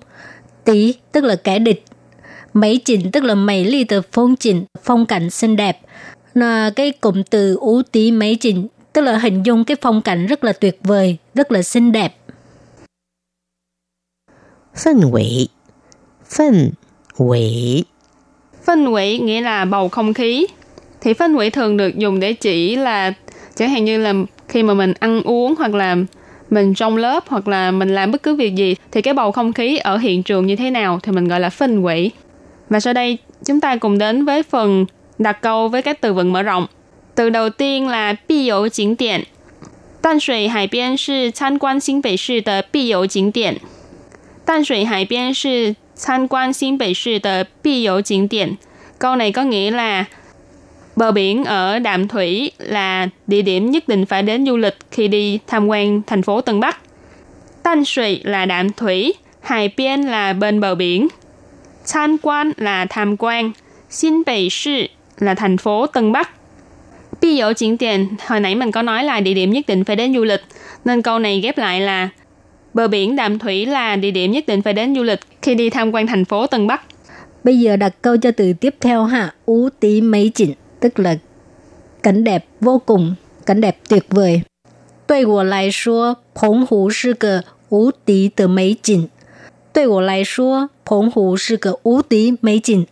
[0.63, 1.83] Tỷ tức là kẻ địch.
[2.53, 5.79] Mấy chỉnh tức là mấy ly từ phong chỉnh, phong cảnh xinh đẹp.
[6.33, 10.25] Là cái cụm từ ú tí mấy chỉnh tức là hình dung cái phong cảnh
[10.25, 12.15] rất là tuyệt vời, rất là xinh đẹp.
[14.83, 15.47] Phân vị
[16.37, 16.71] Phân
[17.19, 17.83] vị
[18.65, 20.47] Phân vị nghĩa là bầu không khí.
[21.01, 23.13] Thì phân vị thường được dùng để chỉ là
[23.55, 24.13] chẳng hạn như là
[24.47, 25.95] khi mà mình ăn uống hoặc là
[26.49, 29.53] mình trong lớp hoặc là mình làm bất cứ việc gì thì cái bầu không
[29.53, 32.11] khí ở hiện trường như thế nào thì mình gọi là phân quỷ.
[32.69, 34.85] Và sau đây chúng ta cùng đến với phần
[35.23, 36.67] đặt câu với các từ vựng mở rộng.
[37.15, 39.23] Từ đầu tiên là bi yếu chính điện.
[40.03, 43.57] Đan Sủy Hải Biên là tham quan Xin Bắc Sư de bi yếu chính điện.
[44.47, 45.73] Đan Sủy Hải Biên là
[46.05, 48.55] tham quan Xin Bắc Sư de bi yếu chính điện.
[48.99, 50.05] Câu này có nghĩa là
[50.95, 55.07] bờ biển ở Đạm Thủy là địa điểm nhất định phải đến du lịch khi
[55.07, 56.77] đi tham quan thành phố Tân Bắc.
[57.63, 61.07] Đan Sủy là đạm thủy, Hải Biên là bên bờ biển.
[61.93, 63.51] Tham quan là tham quan,
[63.89, 64.85] Xin Bắc Sư
[65.18, 66.30] là thành phố Tân Bắc.
[67.20, 70.24] Bi dụ景点, hồi nãy mình có nói là địa điểm nhất định phải đến du
[70.24, 70.40] lịch,
[70.84, 72.08] nên câu này ghép lại là
[72.74, 75.70] bờ biển Đạm Thủy là địa điểm nhất định phải đến du lịch khi đi
[75.70, 76.82] tham quan thành phố Tân Bắc.
[77.44, 81.16] Bây giờ đặt câu cho từ tiếp theo ha, ú tí mấy chỉnh, tức là
[82.02, 83.14] cảnh đẹp vô cùng,
[83.46, 84.42] cảnh đẹp tuyệt vời.
[85.06, 89.08] 对我来说，澎湖是个无敌的美景。
[89.72, 92.86] 对我来说，澎湖是个无敌美景。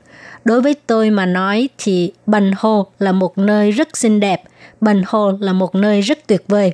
[0.44, 4.42] Đối với tôi mà nói thì Bành Hồ là một nơi rất xinh đẹp.
[4.80, 6.72] Bành Hồ là một nơi rất tuyệt vời.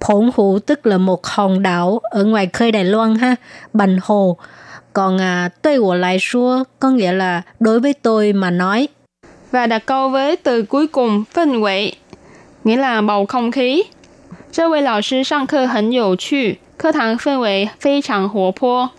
[0.00, 3.36] Phổn Hữu tức là một hòn đảo ở ngoài khơi Đài Loan ha.
[3.72, 4.36] Bành Hồ.
[4.92, 8.88] Còn à, tôi của lại xua có nghĩa là đối với tôi mà nói.
[9.50, 11.94] Và đặt câu với từ cuối cùng phân vị,
[12.64, 13.84] nghĩa là bầu không khí.
[14.52, 18.90] 这位老师上课很有趣，课堂氛围非常活泼。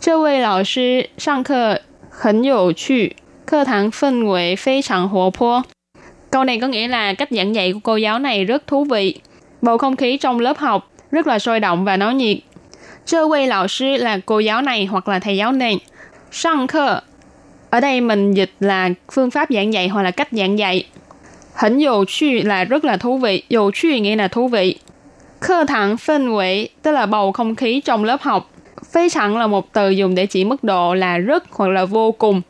[0.00, 3.14] 这位老师上课很有趣，
[3.46, 5.64] 课堂氛围非常活泼.
[6.30, 9.14] Câu này có nghĩa là cách giảng dạy của cô giáo này rất thú vị.
[9.62, 12.36] Bầu không khí trong lớp học rất là sôi động và náo nhiệt.
[13.06, 15.78] Chơ quay lão sư là cô giáo này hoặc là thầy giáo này.
[16.30, 17.00] Sang khơ
[17.70, 20.86] ở đây mình dịch là phương pháp giảng dạy hoặc là cách giảng dạy.
[21.54, 23.42] Hẳn dồ chu là rất là thú vị.
[23.50, 24.78] Dồ chu nghĩa là thú vị.
[25.40, 28.50] Khơ thẳng phân vị tức là bầu không khí trong lớp học.
[28.92, 32.12] Phế chẳng là một từ dùng để chỉ mức độ là rất hoặc là vô
[32.12, 32.42] cùng.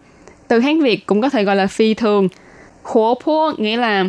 [0.47, 2.27] từ Hán Việt cũng có thể gọi là phi thường.
[2.83, 4.05] Hổ phố nghĩa là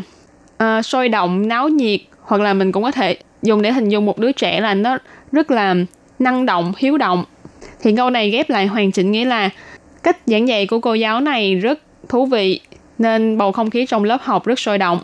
[0.62, 4.06] uh, sôi động, náo nhiệt hoặc là mình cũng có thể dùng để hình dung
[4.06, 4.98] một đứa trẻ là nó
[5.32, 5.74] rất là
[6.18, 7.24] năng động, hiếu động.
[7.82, 9.50] Thì câu này ghép lại hoàn chỉnh nghĩa là
[10.02, 12.60] cách giảng dạy của cô giáo này rất thú vị
[12.98, 15.00] nên bầu không khí trong lớp học rất sôi động.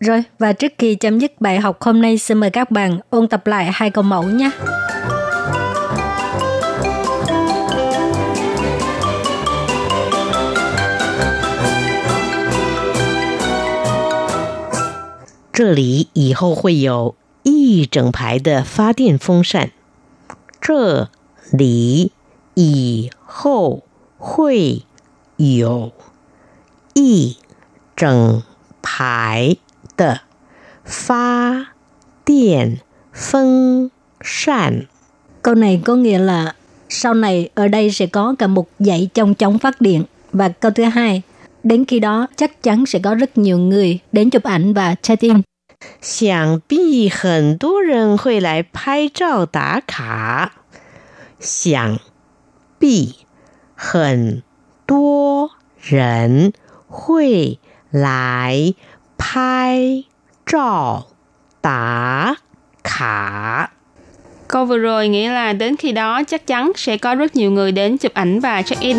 [0.00, 3.28] Rồi, và trước khi chấm dứt bài học hôm nay, xin mời các bạn ôn
[3.28, 4.50] tập lại hai câu mẫu nhé.
[15.53, 19.71] 这里以后会有一整排的发电风扇。
[20.61, 21.09] 这
[21.51, 22.11] 里
[22.53, 23.83] 以后
[24.17, 24.83] 会
[25.37, 25.91] 有
[26.93, 27.37] 一
[27.95, 28.43] 整
[28.81, 29.57] 排
[29.97, 30.21] 的
[30.83, 31.67] 发
[32.23, 32.81] 电
[33.11, 34.87] 风扇。
[35.41, 36.55] Câu này có nghĩa là
[36.89, 40.03] sau này ở đây sẽ có cả một dãy trong chống phát điện.
[40.31, 41.21] Và câu thứ hai,
[41.63, 45.41] Đến khi đó chắc chắn sẽ có rất nhiều người đến chụp ảnh và check-in.
[46.01, 50.51] 想必很多人会来拍照打卡。
[51.39, 51.99] 想
[52.77, 53.15] 必
[53.75, 54.43] 很
[54.85, 56.51] 多人
[56.87, 57.59] 会
[57.89, 58.75] 来
[59.17, 60.03] 拍
[60.45, 61.07] 照
[61.61, 62.37] 打
[62.83, 63.71] 卡。
[64.47, 67.97] Câu vừa rồi nghĩa là đến khi đó chắc chắn sẽ có rất nhiều người đến
[67.97, 68.97] chụp ảnh và check-in.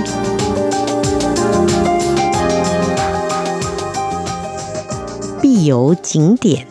[5.54, 6.66] 必游景点，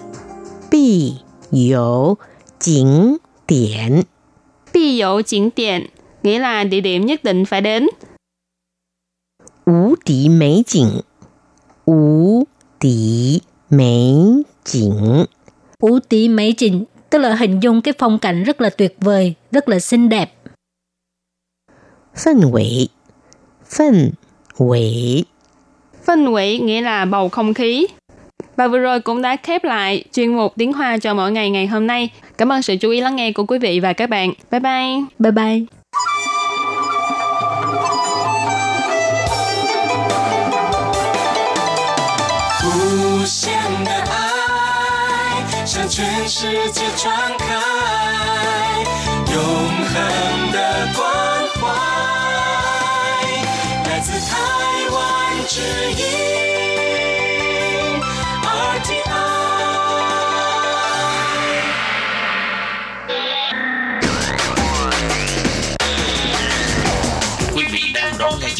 [0.69, 1.15] 必
[1.51, 2.17] 游
[2.59, 4.05] 景点，
[4.71, 5.89] 必游景点
[6.23, 7.87] nghĩa là địa điểm nhất định phải đến.
[9.65, 11.03] 无敌美景，
[11.85, 12.47] 无
[12.79, 15.27] 敌美景，
[15.79, 20.33] 无敌美景 tức là hình dung cái phong cảnh rất là tuyệt vời, rất là xinh đẹp.
[22.15, 22.89] Phân vị,
[23.65, 24.11] phân
[24.59, 25.23] vị,
[26.05, 27.87] phân vị nghĩa là bầu không khí.
[28.56, 31.66] Và vừa rồi cũng đã khép lại chuyên mục tiếng Hoa cho mỗi ngày ngày
[31.66, 32.10] hôm nay.
[32.38, 34.32] Cảm ơn sự chú ý lắng nghe của quý vị và các bạn.
[34.50, 35.00] Bye bye.
[35.18, 35.66] Bye bye.
[42.64, 43.54] 无限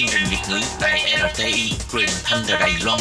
[0.07, 1.01] chương trình Việt ngữ tại
[1.35, 3.01] RTI truyền thanh từ Đài Loan.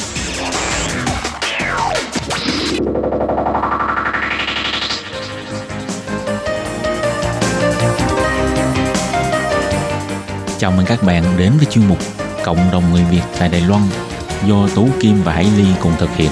[10.60, 11.98] Chào mừng các bạn đến với chuyên mục
[12.44, 13.82] Cộng đồng người Việt tại Đài Loan
[14.48, 16.32] do Tú Kim và Hải Ly cùng thực hiện.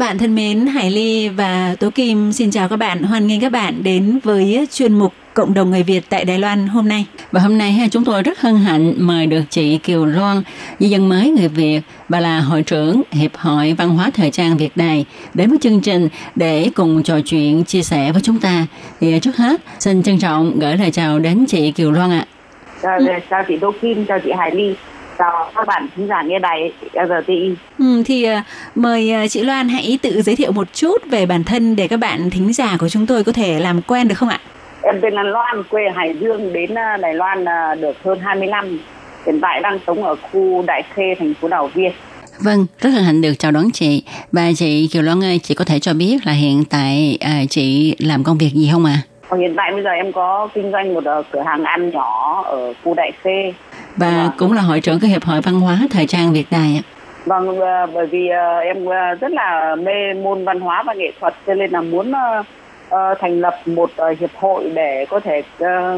[0.00, 3.02] Các bạn thân mến, Hải Ly và Tố Kim xin chào các bạn.
[3.02, 6.66] Hoan nghênh các bạn đến với chuyên mục Cộng đồng người Việt tại Đài Loan
[6.66, 7.06] hôm nay.
[7.32, 10.42] Và hôm nay chúng tôi rất hân hạnh mời được chị Kiều Loan,
[10.78, 14.56] di dân mới người Việt, bà là hội trưởng Hiệp hội Văn hóa Thời trang
[14.56, 18.66] Việt Đài đến với chương trình để cùng trò chuyện, chia sẻ với chúng ta.
[19.00, 22.24] Thì trước hết, xin trân trọng gửi lời chào đến chị Kiều Loan ạ.
[22.82, 22.98] Chào,
[23.30, 24.74] chào chị Đô Kim, chào chị Hải Ly,
[25.20, 27.54] chào các bạn khán giả nghe đài RTI.
[27.78, 31.44] Ừ, thì uh, mời uh, chị Loan hãy tự giới thiệu một chút về bản
[31.44, 34.28] thân để các bạn thính giả của chúng tôi có thể làm quen được không
[34.28, 34.40] ạ?
[34.82, 37.44] Em tên là Loan, quê Hải Dương, đến uh, Đài Loan
[37.80, 38.78] được hơn 20 năm.
[39.26, 41.92] Hiện tại đang sống ở khu Đại Khê, thành phố Đào Viên.
[42.38, 44.04] Vâng, rất hân hạnh được chào đón chị.
[44.32, 47.96] Và chị Kiều Loan ơi, chị có thể cho biết là hiện tại à, chị
[47.98, 48.98] làm công việc gì không ạ?
[49.30, 49.36] À?
[49.38, 52.74] Hiện tại bây giờ em có kinh doanh một uh, cửa hàng ăn nhỏ ở
[52.84, 53.52] khu Đại Khê.
[53.96, 56.82] Và cũng là hội trưởng của Hiệp hội Văn hóa Thời trang Việt Đài ạ.
[57.26, 61.12] Vâng, uh, bởi vì uh, em uh, rất là mê môn văn hóa và nghệ
[61.20, 62.12] thuật cho nên là muốn
[63.20, 65.42] thành lập một hiệp hội để có thể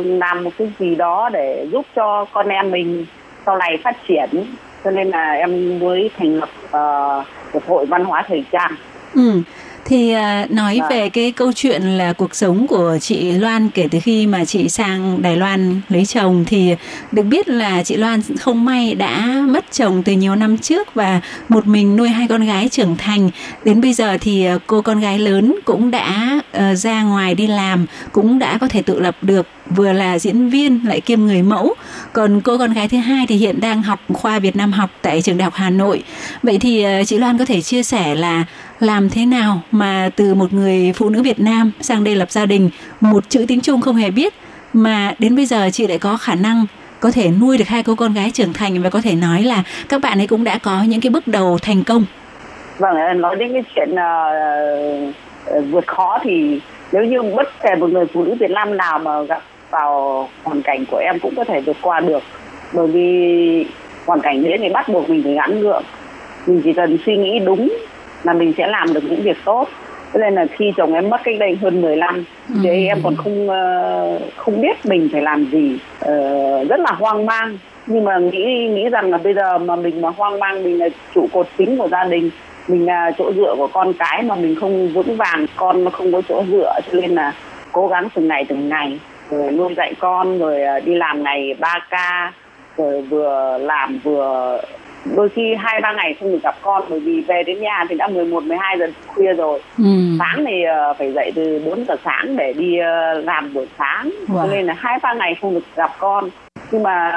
[0.04, 3.06] làm một cái gì đó để giúp cho con em mình
[3.46, 4.28] sau này phát triển
[4.84, 8.72] cho nên là em mới thành lập uh, hiệp hội văn hóa thời trang.
[9.14, 9.42] Ừ.
[9.92, 10.86] Thì uh, nói à.
[10.90, 14.68] về cái câu chuyện là cuộc sống của chị Loan kể từ khi mà chị
[14.68, 16.74] sang Đài Loan lấy chồng thì
[17.12, 21.20] được biết là chị Loan không may đã mất chồng từ nhiều năm trước và
[21.48, 23.30] một mình nuôi hai con gái trưởng thành.
[23.64, 27.86] Đến bây giờ thì cô con gái lớn cũng đã uh, ra ngoài đi làm,
[28.12, 31.74] cũng đã có thể tự lập được vừa là diễn viên lại kiêm người mẫu.
[32.12, 35.22] Còn cô con gái thứ hai thì hiện đang học khoa Việt Nam học tại
[35.22, 36.02] trường đại học Hà Nội.
[36.42, 38.44] Vậy thì ờ, chị Loan có thể chia sẻ là
[38.80, 42.46] làm thế nào mà từ một người phụ nữ Việt Nam sang đây lập gia
[42.46, 42.70] đình?
[43.00, 44.34] Một chữ tiếng Trung không hề biết
[44.72, 46.66] mà đến bây giờ chị lại có khả năng
[47.00, 49.62] có thể nuôi được hai cô con gái trưởng thành và có thể nói là
[49.88, 52.04] các bạn ấy cũng đã có những cái bước đầu thành công.
[52.78, 55.14] Vâng, nói đến cái chuyện uh,
[55.70, 56.60] vượt khó thì
[56.92, 60.62] nếu như bất kể một người phụ nữ Việt Nam nào mà gặp vào hoàn
[60.62, 62.22] cảnh của em cũng có thể vượt qua được.
[62.72, 63.66] Bởi vì
[64.06, 65.82] hoàn cảnh đấy thì bắt buộc mình phải gắn gượng.
[66.46, 67.68] Mình chỉ cần suy nghĩ đúng
[68.22, 69.68] là mình sẽ làm được những việc tốt.
[70.14, 72.54] Cho nên là khi chồng em mất cách đây hơn 10 năm ừ.
[72.62, 75.78] thì em còn không uh, không biết mình phải làm gì.
[76.04, 77.58] Uh, rất là hoang mang.
[77.86, 80.88] Nhưng mà nghĩ nghĩ rằng là bây giờ mà mình mà hoang mang mình là
[81.14, 82.30] trụ cột chính của gia đình
[82.68, 86.12] mình là chỗ dựa của con cái mà mình không vững vàng con nó không
[86.12, 87.32] có chỗ dựa cho nên là
[87.72, 88.98] cố gắng từng ngày từng ngày
[89.32, 92.32] rồi nuôi dạy con rồi ờ, đi làm ngày 3 ca
[92.76, 94.60] rồi vừa làm vừa
[95.16, 97.94] đôi khi hai ba ngày không được gặp con bởi vì về đến nhà thì
[97.94, 99.60] đã 11, 12 giờ khuya rồi.
[99.78, 99.84] Ừ.
[100.18, 104.10] sáng thì uh, phải dậy từ 4 giờ sáng để đi uh, làm buổi sáng.
[104.28, 104.36] Wow.
[104.36, 106.30] cho nên là hai ba ngày không được gặp con.
[106.70, 107.12] Nhưng mà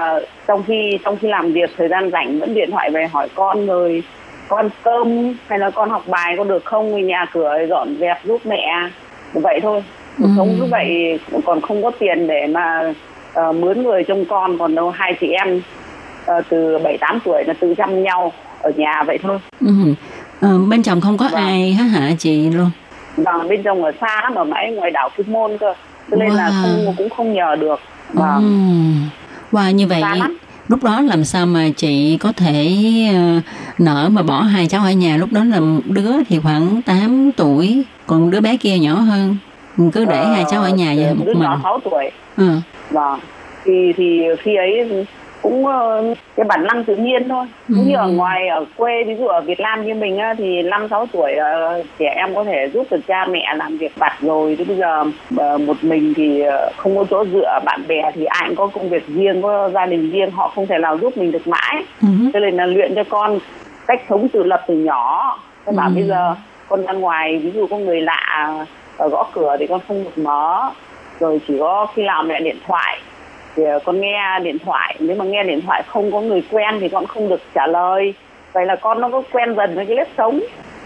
[0.47, 3.65] trong khi trong khi làm việc thời gian rảnh vẫn điện thoại về hỏi con
[3.65, 4.03] rồi
[4.47, 6.91] con cơm hay là con học bài có được không?
[6.91, 8.89] Người nhà cửa dọn dẹp giúp mẹ.
[9.33, 9.83] Vậy thôi
[10.19, 12.93] cuộc sống như vậy còn không có tiền để mà
[13.49, 17.43] uh, mướn người trông con còn đâu hai chị em uh, từ bảy tám tuổi
[17.43, 19.73] là tự chăm nhau ở nhà vậy thôi ừ.
[20.41, 21.43] ờ, bên chồng không có vâng.
[21.43, 22.71] ai hết hả chị luôn
[23.17, 25.73] vâng bên chồng ở xa lắm ở mãi ngoài đảo Kim Môn cơ
[26.11, 26.35] cho nên wow.
[26.35, 27.79] là không cũng không nhờ được
[28.13, 29.09] vâng.
[29.51, 29.57] ừ.
[29.57, 30.03] wow như vậy
[30.67, 32.77] lúc đó làm sao mà chị có thể
[33.09, 33.43] uh,
[33.79, 37.83] nợ mà bỏ hai cháu ở nhà lúc đó là đứa thì khoảng 8 tuổi
[38.07, 39.37] còn đứa bé kia nhỏ hơn
[39.93, 42.49] cứ để ờ, hai cháu ở nhà vậy một đứa mình 6 tuổi ừ.
[42.89, 43.19] vâng
[43.65, 45.05] thì thì khi ấy
[45.45, 47.75] cũng uh, cái bản năng tự nhiên thôi ừ.
[47.85, 50.87] như ở ngoài ở quê ví dụ ở Việt Nam như mình uh, thì năm
[50.89, 54.55] sáu tuổi uh, trẻ em có thể giúp được cha mẹ làm việc vặt rồi
[54.55, 56.43] thì bây giờ uh, một mình thì
[56.77, 59.85] không có chỗ dựa bạn bè thì ai cũng có công việc riêng có gia
[59.85, 62.07] đình riêng họ không thể nào giúp mình được mãi ừ.
[62.33, 63.39] cho nên là luyện cho con
[63.87, 65.73] cách sống tự lập từ nhỏ ừ.
[65.75, 66.35] bảo bây giờ
[66.67, 68.65] con ra ngoài ví dụ có người lạ
[68.97, 70.71] gõ cửa thì con không được mở.
[71.19, 72.99] Rồi chỉ có khi nào mẹ điện thoại
[73.55, 74.95] thì ờ, con nghe điện thoại.
[74.99, 78.13] Nếu mà nghe điện thoại không có người quen thì con không được trả lời.
[78.53, 80.39] Vậy là con nó có quen dần với cái nếp sống.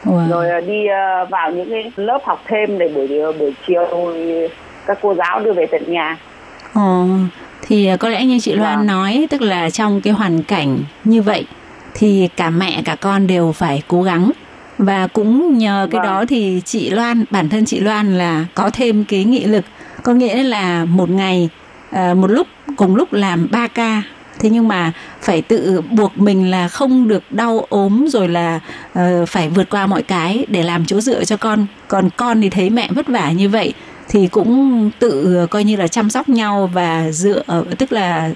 [0.05, 0.29] Wow.
[0.29, 3.07] rồi ờ, đi ờ, vào những cái lớp học thêm để buổi
[3.39, 4.13] buổi chiều
[4.85, 6.17] các cô giáo đưa về tận nhà.
[6.75, 7.05] Ồ,
[7.61, 8.87] thì có lẽ như chị Loan Vâng.
[8.87, 11.45] nói tức là trong cái hoàn cảnh như vậy
[11.93, 14.31] thì cả mẹ cả con đều phải cố gắng
[14.79, 16.07] và cũng nhờ cái Vâng.
[16.07, 19.65] đó thì chị Loan bản thân chị Loan là có thêm cái nghị lực
[20.03, 21.49] có nghĩa là một ngày
[21.91, 24.01] à, một lúc cùng lúc làm 3 ca
[24.39, 28.59] thế nhưng mà phải tự buộc mình là không được đau ốm rồi là
[28.93, 32.49] ờ, phải vượt qua mọi cái để làm chỗ dựa cho con còn con thì
[32.49, 33.73] thấy mẹ vất vả như vậy
[34.09, 37.43] thì cũng tự ờ, coi như là chăm sóc nhau và dựa
[37.77, 38.29] tức là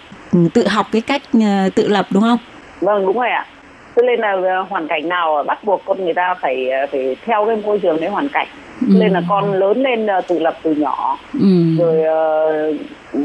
[0.54, 2.38] tự học cái cách ờ, tự lập đúng không?
[2.82, 3.46] vâng đúng rồi ạ
[3.96, 7.16] cho nên là ờ, hoàn cảnh nào bắt buộc con người ta phải ờ, phải
[7.26, 8.48] theo cái môi trường đấy hoàn cảnh
[8.82, 8.88] Ừ.
[9.00, 11.78] nên là con lớn lên ờ, tự lập từ nhỏ Ừ.
[11.80, 11.98] rồi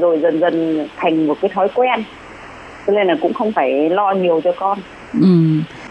[0.01, 2.03] rồi dần dần thành một cái thói quen
[2.87, 4.79] cho nên là cũng không phải lo nhiều cho con
[5.21, 5.27] Ừ.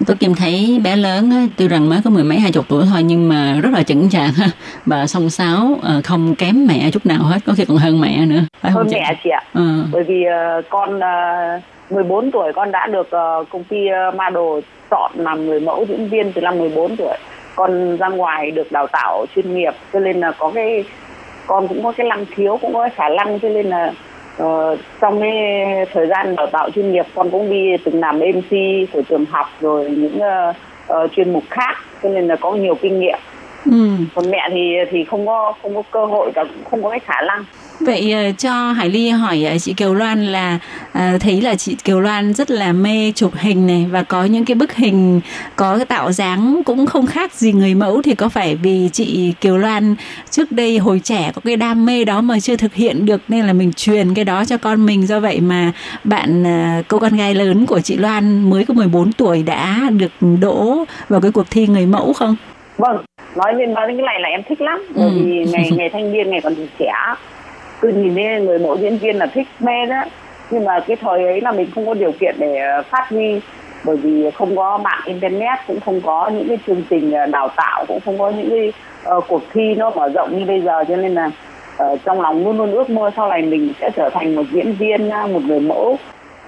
[0.08, 2.86] Tôi Kim thấy bé lớn á, tuy rằng mới có mười mấy hai chục tuổi
[2.92, 4.48] thôi nhưng mà rất là chững chạc ha
[4.86, 8.40] và song sáo không kém mẹ chút nào hết có khi còn hơn mẹ nữa
[8.62, 8.96] phải không hơn chị?
[8.96, 9.84] mẹ chị ạ Ừ.
[9.92, 10.24] bởi vì
[10.70, 13.78] con uh, 14 tuổi con đã được ờ, công ty
[14.10, 17.18] uh, Model chọn làm người mẫu diễn viên từ năm 14 tuổi.
[17.56, 20.86] Con ra ngoài được đào tạo chuyên nghiệp cho nên là có cái
[21.48, 23.94] con cũng có cái năng khiếu cũng có cái khả năng cho nên là
[24.38, 25.32] ờ, trong cái
[25.94, 28.52] thời gian đào tạo chuyên nghiệp con cũng đi từng làm MC
[28.94, 30.54] của trường học rồi những ờ,
[30.88, 33.20] ờ, chuyên mục khác cho nên là có nhiều kinh nghiệm.
[33.66, 33.90] Ừ.
[34.16, 37.00] còn mẹ thì thì không có không có cơ hội và cũng không có cái
[37.00, 37.44] khả năng
[37.80, 40.60] Vậy ờ, cho Hải Ly hỏi ờ, chị Kiều Loan là
[40.94, 44.46] ờ, thấy là chị Kiều Loan rất là mê chụp hình này và có những
[44.46, 45.22] cái bức hình
[45.56, 49.34] có cái tạo dáng cũng không khác gì người mẫu thì có phải vì chị
[49.42, 49.96] Kiều Loan
[50.32, 53.46] trước đây hồi trẻ có cái đam mê đó mà chưa thực hiện được nên
[53.48, 55.72] là mình truyền cái đó cho con mình do vậy mà
[56.04, 56.44] bạn
[56.88, 61.22] cô con gái lớn của chị Loan mới có 14 tuổi đã được đỗ vào
[61.22, 62.36] cái cuộc thi người mẫu không?
[62.78, 62.98] vâng
[63.36, 65.22] nói lên nói đến cái này là em thích lắm bởi Ừ.
[65.26, 66.92] vì ngày ngày thanh niên ngày còn trẻ
[67.82, 70.04] cứ nhìn thấy người mẫu diễn viên là thích mê đó.
[70.52, 73.42] Nhưng mà cái thời ấy là mình không có điều kiện để ờ, phát huy
[73.86, 77.50] bởi vì không có mạng internet cũng không có những cái chương trình ờ, đào
[77.56, 78.74] tạo cũng không có những cái
[79.04, 80.84] ờ, cuộc thi nó mở rộng như bây giờ.
[80.88, 81.32] Cho nên là
[81.78, 84.74] ờ, trong lòng luôn luôn ước mơ sau này mình sẽ trở thành một diễn
[84.74, 85.98] viên một người mẫu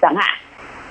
[0.02, 0.38] chẳng hạn.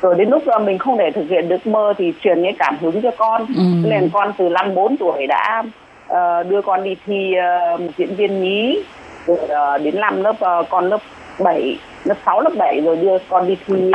[0.03, 2.77] Rồi đến lúc ờ, mình không thể thực hiện được mơ thì truyền cái cảm
[2.81, 3.47] hứng cho con.
[3.57, 3.63] Ừ.
[3.85, 5.63] Nên con từ năm 4 tuổi đã
[6.09, 8.83] ờ, đưa con đi thi ờ, một diễn viên nhí
[9.29, 11.01] rồi ờ, đến năm lớp ờ, con lớp
[11.39, 13.91] 7 lớp 6 lớp 7 rồi đưa con đi thi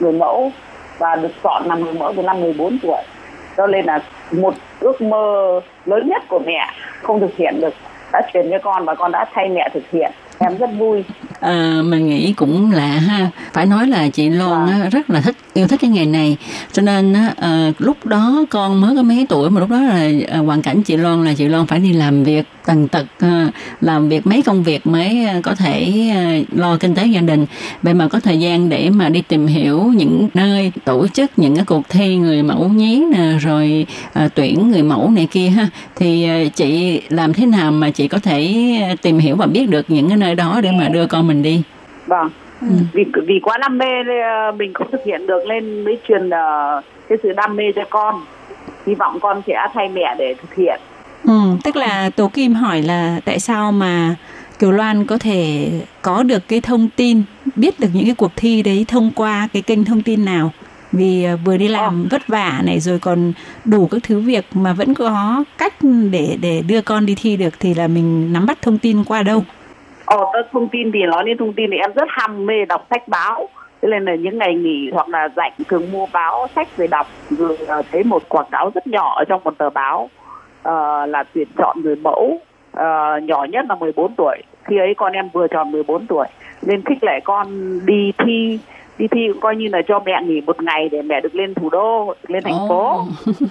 [0.00, 0.52] người mẫu.
[0.98, 3.02] Và được chọn làm người mẫu từ năm 14 tuổi.
[3.56, 3.98] Cho nên là
[4.32, 6.70] một ước mơ lớn nhất của mẹ
[7.02, 7.74] không thực hiện được.
[8.12, 10.12] Đã truyền cho con và con đã thay mẹ thực hiện.
[10.38, 11.04] Em rất vui.
[11.40, 13.30] Ờ, mình nghĩ cũng lạ ha.
[13.52, 16.36] Phải nói là chị Loan á, rất là thích yêu thích cái nghề này.
[16.72, 20.10] Cho nên á, ờ, lúc đó con mới có mấy tuổi mà lúc đó là
[20.28, 23.50] ờ, hoàn cảnh chị Loan là chị Loan phải đi làm việc tần tật ờ,
[23.80, 27.46] làm việc mấy công việc mới ờ, có thể ờ, lo kinh tế gia đình.
[27.82, 31.56] Vậy mà có thời gian để mà đi tìm hiểu những nơi tổ chức những
[31.56, 35.68] cái cuộc thi người mẫu nhí nè rồi ờ, tuyển người mẫu này kia ha.
[35.96, 38.54] Thì ờ, chị làm thế nào mà chị có thể
[38.88, 41.42] ờ, tìm hiểu và biết được những cái nơi đó để mà đưa con mình
[41.42, 41.62] đi?
[42.06, 42.30] Vâng
[42.92, 43.86] vì vì quá đam mê
[44.22, 47.82] ờ, mình không thực hiện được nên mới truyền ờ, cái sự đam mê cho
[47.90, 48.24] con
[48.86, 50.80] hy vọng con sẽ thay mẹ để thực hiện
[51.26, 54.14] Ừ, tức là Tố Kim hỏi là tại sao mà
[54.58, 55.70] Kiều Loan có thể
[56.02, 57.22] có được cái thông tin,
[57.56, 60.52] biết được những cái cuộc thi đấy thông qua cái kênh thông tin nào?
[60.92, 63.32] Vì à, vừa đi làm vất vả này rồi còn
[63.64, 65.74] đủ các thứ việc mà vẫn có cách
[66.10, 69.22] để để đưa con đi thi được thì là mình nắm bắt thông tin qua
[69.22, 69.44] đâu?
[70.06, 72.86] Ồ, tớ thông tin thì nói đến thông tin thì em rất ham mê đọc
[72.90, 73.48] sách báo.
[73.82, 77.06] Thế nên là những ngày nghỉ hoặc là rảnh thường mua báo sách về đọc.
[77.30, 80.10] Rồi ờ, thấy một quảng cáo rất nhỏ ở trong một tờ báo
[80.62, 82.38] ờ, là tuyển chọn người mẫu
[82.72, 84.36] ờ, nhỏ nhất là 14 tuổi.
[84.64, 86.26] Khi ấy con em vừa tròn 14 tuổi.
[86.62, 87.46] Nên khích lệ con
[87.86, 88.58] đi thi.
[88.98, 91.54] Đi thi cũng coi như là cho mẹ nghỉ một ngày để mẹ được lên
[91.54, 93.06] thủ đô lên thành phố.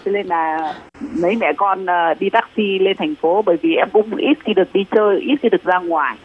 [0.06, 0.74] Cho nên là
[1.22, 1.86] mấy mẹ con
[2.20, 5.36] đi taxi lên thành phố bởi vì em cũng ít khi được đi chơi ít
[5.42, 6.16] khi được ra ngoài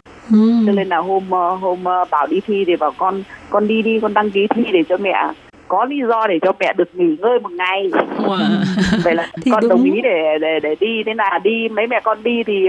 [0.65, 3.81] cho nên là hôm ờ, hôm ờ, bảo đi thi thì bảo con con đi
[3.81, 5.15] đi con đăng ký thi để cho mẹ.
[5.67, 7.91] Có lý do để cho mẹ được nghỉ ngơi một ngày.
[9.03, 9.69] Vậy là Thì con đúng.
[9.69, 11.03] đồng ý để để để đi.
[11.05, 12.67] Thế là đi mấy mẹ con đi thì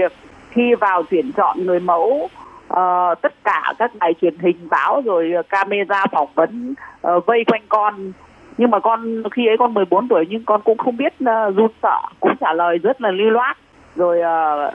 [0.49, 2.29] khi vào tuyển chọn người mẫu
[2.67, 7.61] ờ, tất cả các đài truyền hình báo rồi camera phỏng vấn ờ, vây quanh
[7.69, 8.11] con.
[8.57, 11.71] Nhưng mà con khi ấy con 14 tuổi nhưng con cũng không biết uh, run
[11.83, 13.57] sợ cũng trả lời rất là lưu loát.
[13.95, 14.71] Rồi ờ,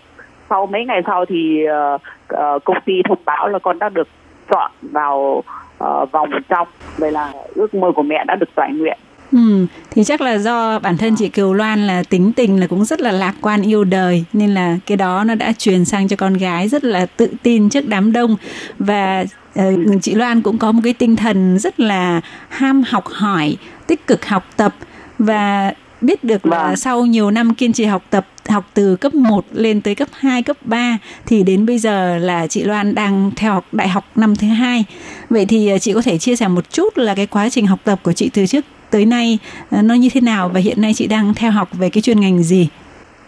[0.50, 4.08] sau mấy ngày sau thì uh, công ty thông báo là con đã được
[4.50, 5.42] chọn vào
[5.84, 6.68] uh, vòng trong.
[6.96, 8.98] Vậy là ước mơ của mẹ đã được toại nguyện.
[9.32, 12.84] Ừ, thì chắc là do bản thân chị Kiều Loan là tính tình là cũng
[12.84, 16.16] rất là lạc quan yêu đời nên là cái đó nó đã truyền sang cho
[16.16, 18.36] con gái rất là tự tin trước đám đông.
[18.78, 19.24] Và
[19.58, 19.64] uh,
[20.02, 24.26] chị Loan cũng có một cái tinh thần rất là ham học hỏi, tích cực
[24.26, 24.72] học tập.
[25.18, 26.76] Và biết được là Vâng.
[26.76, 30.42] sau nhiều năm kiên trì học tập học từ cấp 1 lên tới cấp 2,
[30.42, 34.36] cấp 3 thì đến bây giờ là chị Loan đang theo học đại học năm
[34.36, 34.84] thứ hai.
[35.30, 37.78] Vậy thì ờ, chị có thể chia sẻ một chút là cái quá trình học
[37.84, 39.38] tập của chị từ trước tới nay
[39.70, 42.20] ờ, nó như thế nào và hiện nay chị đang theo học về cái chuyên
[42.20, 42.68] ngành gì?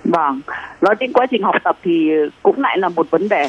[0.04, 0.40] Vâng,
[0.80, 2.08] nói đến quá trình học tập thì
[2.42, 3.48] cũng lại là một vấn đề.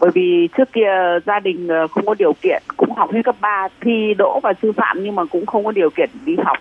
[0.00, 0.88] Bởi vì trước kia
[1.26, 4.52] gia đình ờ, không có điều kiện, cũng học hết cấp 3, thi đỗ vào
[4.62, 6.56] sư phạm nhưng mà cũng không có điều kiện đi học.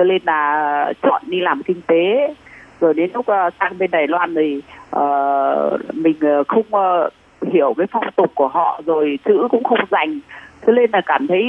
[0.00, 2.34] Cho nên là chọn đi làm kinh tế.
[2.80, 4.62] Rồi đến lúc ờ, sang bên Đài Loan thì
[4.96, 7.12] uh, mình ờ, không uh,
[7.52, 10.20] hiểu cái phong tục của họ rồi chữ cũng không dành.
[10.66, 11.42] Cho nên là cảm thấy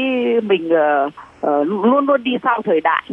[0.43, 1.13] mình uh,
[1.47, 3.03] uh, luôn luôn đi sau thời đại.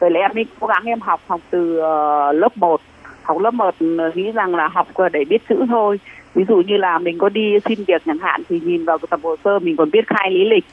[0.00, 2.80] Rồi là em mới cố gắng em học học từ uh, lớp 1
[3.22, 3.74] học lớp 1
[4.14, 6.00] nghĩ rằng là học để biết chữ thôi
[6.34, 9.20] ví dụ như là mình có đi xin việc chẳng hạn thì nhìn vào tập
[9.22, 10.64] hồ sơ mình còn biết khai lý lịch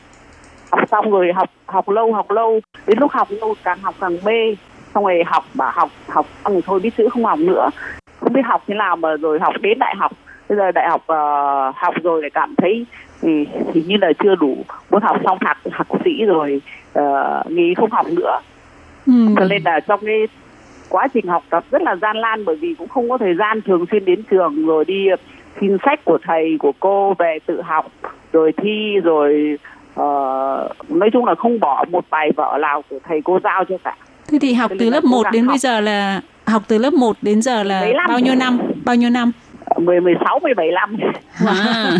[0.71, 2.59] học xong rồi học học lâu học lâu
[2.89, 4.55] đến lúc học lâu càng học càng mê.
[4.93, 7.69] Xong rồi học bảo học học xong rồi thôi biết chữ không học nữa.
[8.19, 10.11] Không biết học thế nào mà rồi học đến đại học.
[10.49, 11.17] Bây giờ đại học ờ,
[11.75, 12.85] học rồi lại cảm thấy
[13.21, 14.57] thì hình như là chưa đủ
[14.91, 16.61] muốn học xong thạc thạc sĩ rồi
[16.93, 18.39] ờ, nghĩ không học nữa.
[19.07, 19.13] Ừ.
[19.37, 20.27] cho nên là trong cái
[20.89, 23.61] quá trình học tập rất là gian lan bởi vì cũng không có thời gian
[23.61, 25.07] thường xuyên đến trường rồi đi
[25.61, 27.91] xin sách của thầy của cô về tự học
[28.33, 29.57] rồi thi rồi
[29.99, 33.75] ờ, nói chung là không bỏ một bài vở nào của thầy cô giao cho
[33.83, 33.95] cả
[34.31, 35.51] Thế thì học từ lớp cố 1 gắng đến học.
[35.51, 38.05] bây giờ là học từ lớp 1 đến giờ là 15.
[38.07, 38.59] bao nhiêu năm?
[38.85, 39.31] Bao nhiêu năm?
[39.77, 40.97] 10, 16, 17 năm
[41.47, 41.91] À.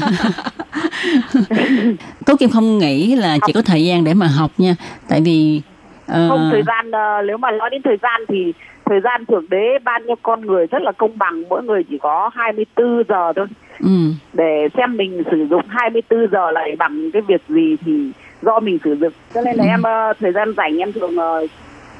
[2.26, 4.76] Tố Kim không nghĩ là chỉ có thời gian để mà học nha
[5.10, 5.62] tại vì
[6.08, 8.54] ờ, không thời gian ờ, nếu mà nói đến thời gian thì
[8.86, 11.98] thời gian thượng đế ban cho con người rất là công bằng mỗi người chỉ
[12.02, 13.48] có 24 giờ thôi
[13.80, 18.12] ừ, để xem mình sử dụng 24 giờ lại bằng cái việc gì thì
[18.42, 19.14] do mình sử dụng.
[19.34, 21.48] Cho nên là em ờ, thời gian rảnh em thường ờ,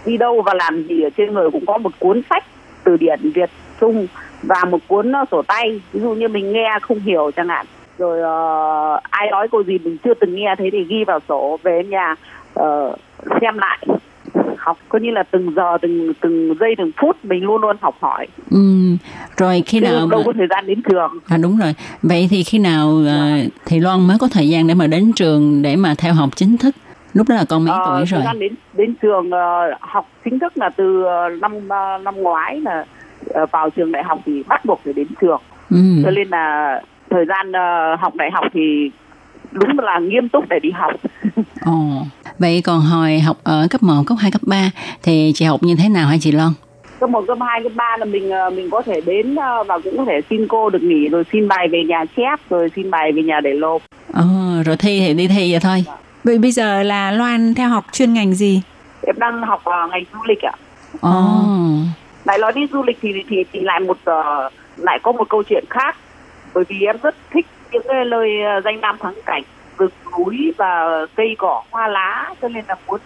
[0.06, 2.44] đi đâu và làm gì ở trên người cũng có một cuốn sách
[2.84, 3.50] từ điển Việt
[3.80, 4.08] Trung
[4.44, 5.82] và một cuốn ờ, sổ tay.
[5.94, 7.66] Ví dụ như mình nghe không hiểu chẳng hạn.
[7.98, 11.60] Rồi ờ, ai nói câu gì mình chưa từng nghe thế thì ghi vào sổ
[11.64, 12.16] về nhà
[12.54, 12.96] ờ,
[13.42, 13.86] xem lại
[14.58, 17.96] học coi như là từng giờ từng từng giây từng phút mình luôn luôn học
[18.00, 18.58] hỏi ừ.
[19.38, 20.24] rồi khi chứ nào đâu mà...
[20.26, 21.74] có thời gian đến trường À đúng rồi.
[22.02, 25.62] Vậy thì khi nào ờ, thì Loan mới có thời gian để mà đến trường
[25.62, 26.76] để mà theo học chính thức?
[27.14, 28.22] Lúc đó là con mấy Ờ, tuổi rồi?
[28.40, 31.68] đến đến trường ờ, học chính thức là từ ờ, năm
[32.04, 32.86] năm ngoái là
[33.52, 35.78] vào trường đại học thì bắt buộc phải đến trường Ừ.
[36.04, 37.52] cho nên là thời gian
[38.00, 38.92] học đại học thì
[39.52, 40.92] đúng là nghiêm túc để đi học
[41.66, 41.72] Ồ.
[42.40, 44.72] Vậy còn hồi học ở cấp 1, cấp 2, cấp 3
[45.04, 46.52] thì chị học như thế nào hả chị Loan?
[47.00, 49.80] cấp một cấp hai cấp ba là mình ờ, mình có thể đến ờ, và
[49.80, 52.92] cũng có thể xin cô được nghỉ rồi xin bài về nhà chép rồi xin
[52.92, 53.82] bài về nhà để nộp
[54.14, 54.24] Ồ,
[54.66, 55.84] rồi thi thì đi thi vậy thôi.
[56.24, 58.62] Vậy bây giờ là Loan theo học chuyên ngành gì?
[59.02, 60.52] em đang học ờ, ngành du lịch ạ
[61.02, 61.12] Ồ.
[62.26, 65.44] lại nói đi du lịch thì thì thì lại một ờ, lại có một câu
[65.44, 65.98] chuyện khác
[66.54, 67.98] bởi vì em rất thích những cái
[68.46, 69.44] ờ, danh lam thắng cảnh
[69.80, 73.00] rừng núi và cây cỏ hoa lá cho nên là muốn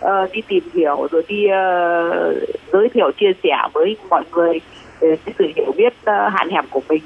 [0.00, 2.34] ờ, đi tìm hiểu rồi đi ờ,
[2.72, 4.60] giới thiệu chia sẻ với mọi người
[5.00, 7.02] cái sự hiểu biết ờ, hạn hẹp của mình.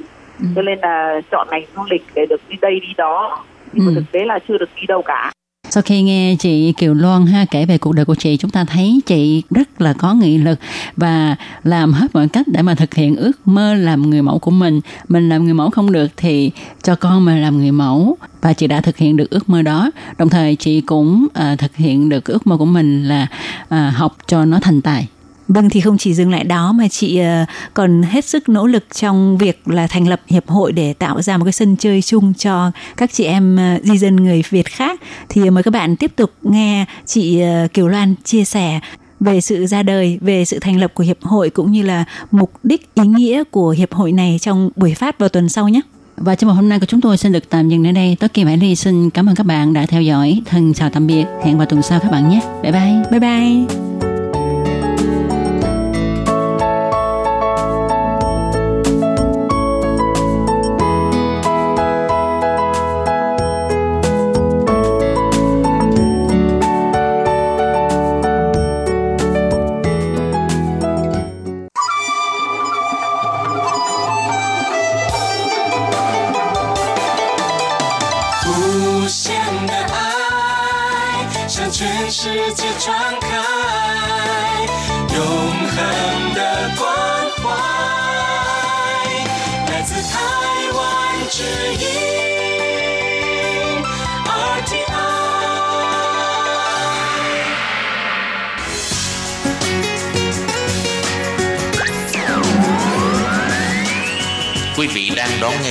[0.57, 3.45] Cho nên là chọn ngành du lịch để được đi đây đi đó.
[3.73, 3.95] Nhưng mà Ừ.
[3.95, 5.33] thực tế là chưa được đi đâu cả
[5.73, 8.65] sau khi nghe chị Kiều Loan ha kể về cuộc đời của chị, chúng ta
[8.65, 10.59] thấy chị rất là có nghị lực
[10.97, 14.51] và làm hết mọi cách để mà thực hiện ước mơ làm người mẫu của
[14.51, 14.81] mình.
[15.09, 16.51] Mình làm người mẫu không được thì
[16.83, 19.91] cho con mình làm người mẫu và chị đã thực hiện được ước mơ đó.
[20.19, 23.27] Đồng thời chị cũng uh, thực hiện được ước mơ của mình là
[23.63, 25.09] uh, học cho nó thành tài.
[25.49, 28.85] Vâng thì không chỉ dừng lại đó mà chị ờ, còn hết sức nỗ lực
[28.95, 32.35] trong việc là thành lập hiệp hội để tạo ra một cái sân chơi chung
[32.35, 35.01] cho các chị em ờ, di dân người Việt khác.
[35.29, 38.81] Thì mời các bạn tiếp tục nghe chị ờ, Kiều Loan chia sẻ
[39.21, 42.53] về sự ra đời, về sự thành lập của hiệp hội cũng như là mục
[42.63, 45.81] đích ý nghĩa của hiệp hội này trong buổi phát vào tuần sau nhé.
[46.17, 48.17] Và trong một hôm nay của chúng tôi xin được tạm dừng ở đây.
[48.21, 50.43] Tôi Kim Hải Ly xin cảm ơn các bạn đã theo dõi.
[50.47, 51.25] Thân chào tạm biệt.
[51.45, 52.41] Hẹn vào tuần sau các bạn nhé.
[52.63, 53.03] Bye bye.
[53.11, 53.92] Bye bye.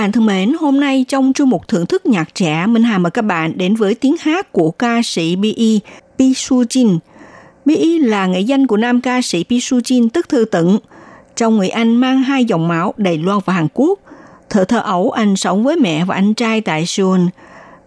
[0.00, 3.10] Bạn thân mến, hôm nay trong chương mục thưởng thức nhạc trẻ, Minh Hà mời
[3.10, 5.80] các bạn đến với tiếng hát của ca sĩ Bi
[6.18, 6.98] Bi Su Jin.
[7.64, 10.78] Bi là nghệ danh của nam ca sĩ Bi Su Jin tức Thư Tận.
[11.36, 13.98] Trong người anh mang hai dòng máu Đài Loan và Hàn Quốc.
[14.50, 17.20] Thợ thơ ấu anh sống với mẹ và anh trai tại Seoul.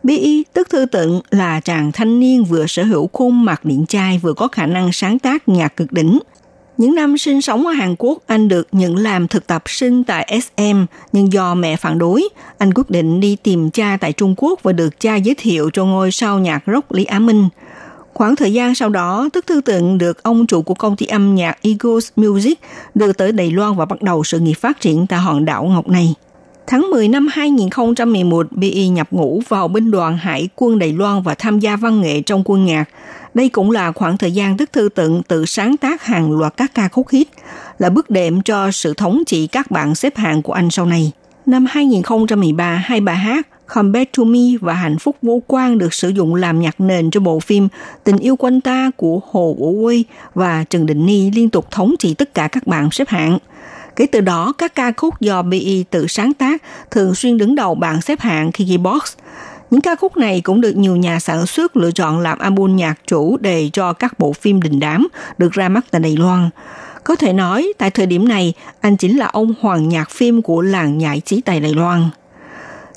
[0.03, 4.19] Bi tức Thư Tận là chàng thanh niên vừa sở hữu khuôn mặt điện trai
[4.23, 6.19] vừa có khả năng sáng tác nhạc cực đỉnh–
[6.77, 10.39] những năm sinh sống ở Hàn Quốc, anh được nhận làm thực tập sinh tại
[10.41, 14.63] SM, nhưng do mẹ phản đối, anh quyết định đi tìm cha tại Trung Quốc
[14.63, 17.49] và được cha giới thiệu cho ngôi sao nhạc rock Lý Á Minh.
[18.13, 21.35] Khoảng thời gian sau đó, Tức Thư tượng được ông chủ của công ty âm
[21.35, 22.59] nhạc Eagles Music
[22.95, 25.87] đưa tới Đài Loan và bắt đầu sự nghiệp phát triển tại hòn đảo Ngọc
[25.87, 26.15] này.
[26.67, 31.35] Tháng 10 năm 2011, BI nhập ngũ vào binh đoàn Hải quân Đài Loan và
[31.35, 32.85] tham gia văn nghệ trong quân nhạc.
[33.33, 36.71] Đây cũng là khoảng thời gian Đức Thư Tận tự sáng tác hàng loạt các
[36.73, 37.27] ca khúc hit,
[37.79, 41.11] là bước đệm cho sự thống trị các bạn xếp hạng của anh sau này.
[41.45, 45.93] Năm 2013, hai bài hát Come Back to Me và Hạnh phúc vô quan được
[45.93, 47.67] sử dụng làm nhạc nền cho bộ phim
[48.03, 50.05] Tình yêu quanh ta của Hồ Vũ Quy
[50.35, 53.37] và Trần Định Ni liên tục thống trị tất cả các bảng xếp hạng.
[53.95, 57.75] Kể từ đó, các ca khúc do BI tự sáng tác thường xuyên đứng đầu
[57.75, 59.01] bảng xếp hạng Kikibox.
[59.71, 62.99] Những ca khúc này cũng được nhiều nhà sản xuất lựa chọn làm album nhạc
[63.07, 66.49] chủ đề cho các bộ phim đình đám được ra mắt tại Đài Loan.
[67.03, 70.61] Có thể nói, tại thời điểm này, anh chính là ông hoàng nhạc phim của
[70.61, 72.09] làng nhảy trí tại Đài Loan.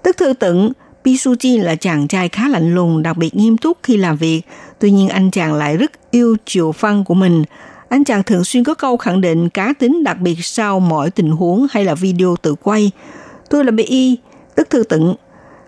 [0.03, 0.73] Tức thư tận,
[1.05, 4.43] Pisuji là chàng trai khá lạnh lùng, đặc biệt nghiêm túc khi làm việc.
[4.79, 7.45] Tuy nhiên anh chàng lại rất yêu chiều phân của mình.
[7.89, 11.31] Anh chàng thường xuyên có câu khẳng định cá tính đặc biệt sau mọi tình
[11.31, 12.91] huống hay là video tự quay.
[13.51, 14.17] Tôi là BI,
[14.55, 15.15] tức thư tận.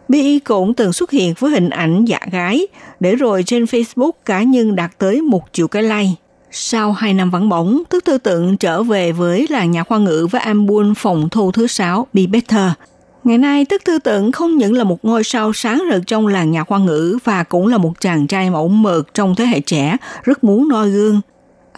[0.08, 2.66] BI cũng từng xuất hiện với hình ảnh dạ gái,
[3.00, 6.14] để rồi trên Facebook cá nhân đạt tới một triệu cái like.
[6.50, 10.26] Sau hai năm vắng bóng, Tức Thư Tận trở về với làng nhạc khoa ngữ
[10.30, 12.70] với album phòng thu thứ sáu Be Better.
[13.24, 16.50] Ngày nay, Tức Thư Tận không những là một ngôi sao sáng rực trong làng
[16.50, 19.96] nhạc khoa ngữ và cũng là một chàng trai mẫu mực trong thế hệ trẻ,
[20.22, 21.20] rất muốn noi gương.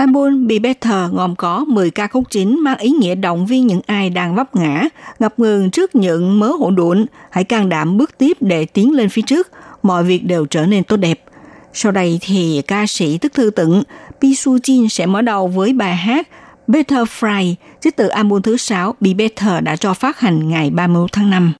[0.00, 3.80] Album Be Better gồm có 10 ca khúc chính mang ý nghĩa động viên những
[3.86, 4.84] ai đang vấp ngã,
[5.18, 9.08] ngập ngừng trước những mớ hỗn độn, hãy can đảm bước tiếp để tiến lên
[9.08, 9.48] phía trước,
[9.82, 11.24] mọi việc đều trở nên tốt đẹp.
[11.72, 13.82] Sau đây thì ca sĩ Tức Thư Tận
[14.20, 16.28] Pi Su Jin sẽ mở đầu với bài hát
[16.66, 21.06] Better Fry, trích từ album thứ 6 Be Better đã cho phát hành ngày 30
[21.12, 21.52] tháng 5.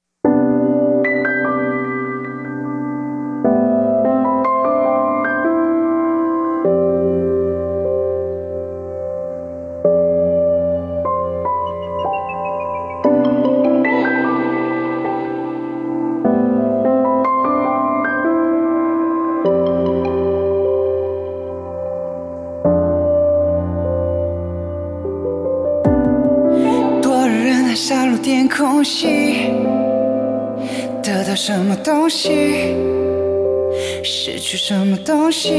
[34.51, 35.49] 失去什么东西。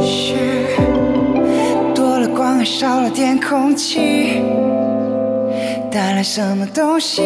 [0.00, 0.34] 是
[1.94, 4.40] 多了光还少了点空气，
[5.90, 7.20] 带来什么东西，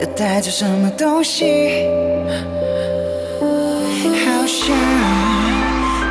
[0.00, 1.86] 又带走什么东西。
[3.38, 4.74] 好像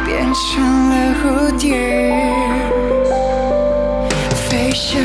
[0.05, 1.65] 变成了蝴蝶。
[4.47, 5.01] 飞翔，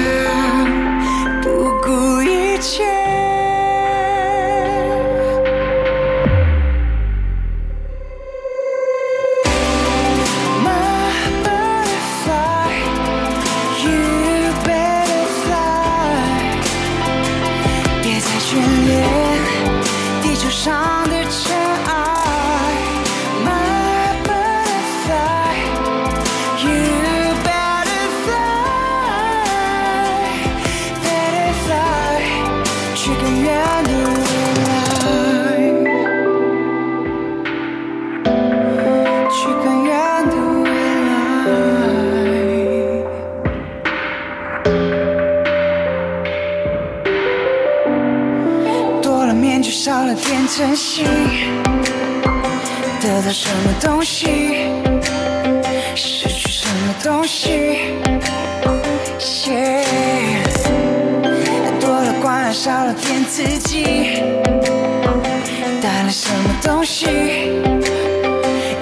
[50.55, 51.05] 珍惜，
[53.00, 54.26] 得到什么东西，
[55.94, 57.94] 失去什么东西。
[61.80, 63.82] 多了关爱，少了点自己，
[65.80, 67.07] 带来什么东西，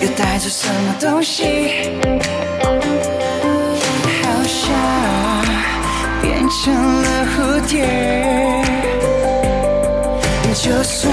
[0.00, 1.92] 又带走什么东西。
[4.20, 4.66] 好像
[6.20, 7.86] 变成了蝴蝶。
[10.52, 11.10] 就算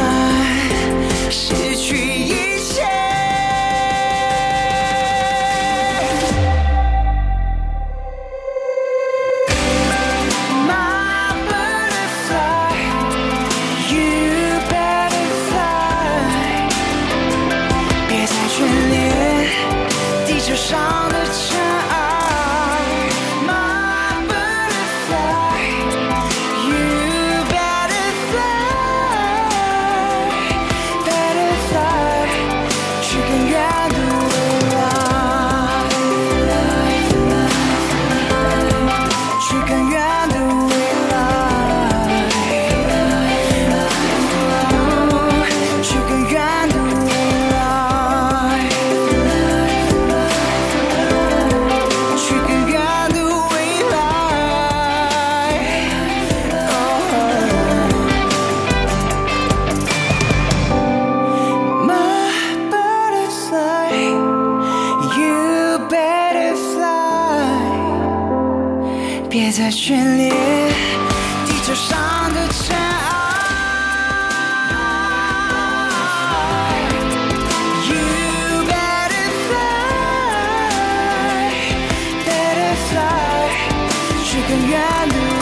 [84.74, 85.36] and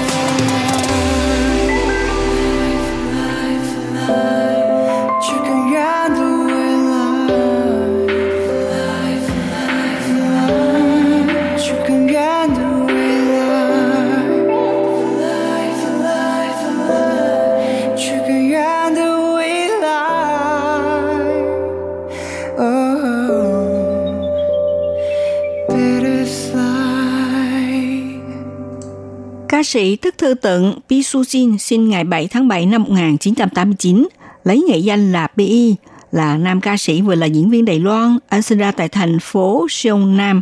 [29.66, 34.08] sĩ Tức Thư tượng Pi Su Jin sinh ngày 7 tháng 7 năm 1989,
[34.44, 35.76] lấy nghệ danh là Pi,
[36.12, 38.18] là nam ca sĩ vừa là diễn viên Đài Loan.
[38.30, 40.42] Anh sinh ra tại thành phố Seoul Nam,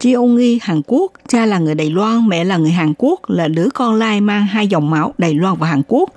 [0.00, 1.12] Gyeonggi, Hàn Quốc.
[1.28, 4.46] Cha là người Đài Loan, mẹ là người Hàn Quốc, là đứa con lai mang
[4.46, 6.10] hai dòng máu Đài Loan và Hàn Quốc.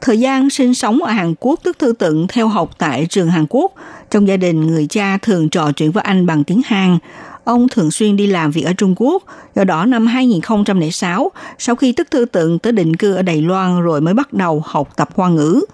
[0.00, 3.46] Thời gian sinh sống ở Hàn Quốc, Tức Thư tượng theo học tại trường Hàn
[3.48, 3.72] Quốc.
[4.10, 6.98] Trong gia đình, người cha thường trò chuyện với anh bằng tiếng Hàn.
[7.44, 9.22] Ông thường xuyên đi làm việc ở Trung Quốc,
[9.56, 13.80] do đó năm 2006, sau khi Tức Thư tượng tới định cư ở Đài Loan
[13.80, 15.64] rồi mới bắt đầu học tập hoa ngữ.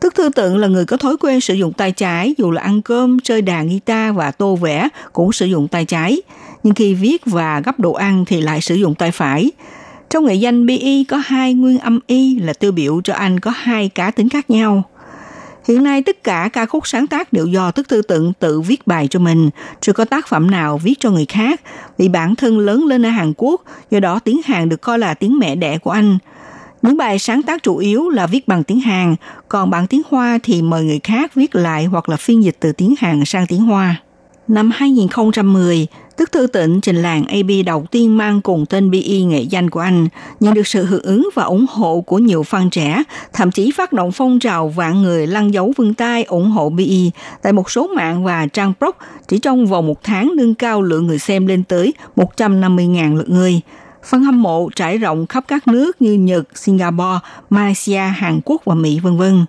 [0.00, 2.82] Tức Thư tượng là người có thói quen sử dụng tay trái, dù là ăn
[2.82, 6.22] cơm, chơi đàn guitar và tô vẽ cũng sử dụng tay trái.
[6.62, 9.50] Nhưng khi viết và gấp đồ ăn thì lại sử dụng tay phải.
[10.10, 13.52] Trong nghệ danh BI có hai nguyên âm Y là tiêu biểu cho anh có
[13.54, 14.82] hai cá tính khác nhau.
[15.68, 18.86] Hiện nay tất cả ca khúc sáng tác đều do Tức Thư Tận tự viết
[18.86, 19.50] bài cho mình,
[19.80, 21.60] chưa có tác phẩm nào viết cho người khác.
[21.98, 25.14] Vì bản thân lớn lên ở Hàn Quốc, do đó tiếng Hàn được coi là
[25.14, 26.18] tiếng mẹ đẻ của anh.
[26.82, 29.16] Những bài sáng tác chủ yếu là viết bằng tiếng Hàn,
[29.48, 32.72] còn bản tiếng Hoa thì mời người khác viết lại hoặc là phiên dịch từ
[32.72, 34.02] tiếng Hàn sang tiếng Hoa.
[34.48, 35.86] Năm 2010,
[36.18, 39.80] Tức Thư Tịnh trình làng AB đầu tiên mang cùng tên BE nghệ danh của
[39.80, 40.08] anh,
[40.40, 43.02] nhận được sự hưởng ứng và ủng hộ của nhiều fan trẻ,
[43.32, 47.10] thậm chí phát động phong trào vạn người lăn dấu vân tay ủng hộ BE
[47.42, 48.94] tại một số mạng và trang blog
[49.28, 53.60] chỉ trong vòng một tháng nâng cao lượng người xem lên tới 150.000 lượt người.
[54.10, 57.18] Fan hâm mộ trải rộng khắp các nước như Nhật, Singapore,
[57.50, 59.44] Malaysia, Hàn Quốc và Mỹ vân vân.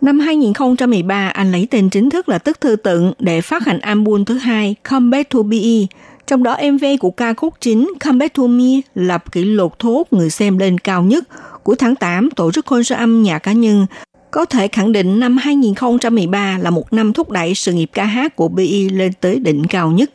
[0.00, 4.24] Năm 2013, anh lấy tên chính thức là Tức Thư Tận để phát hành album
[4.24, 5.86] thứ hai Come Back to BE.
[6.26, 9.94] Trong đó MV của ca khúc chính Come Back to Me lập kỷ lục thu
[9.94, 11.24] hút người xem lên cao nhất.
[11.62, 13.86] của tháng 8, tổ chức concert âm nhạc cá nhân
[14.30, 18.36] có thể khẳng định năm 2013 là một năm thúc đẩy sự nghiệp ca hát
[18.36, 20.10] của BE lên tới đỉnh cao nhất.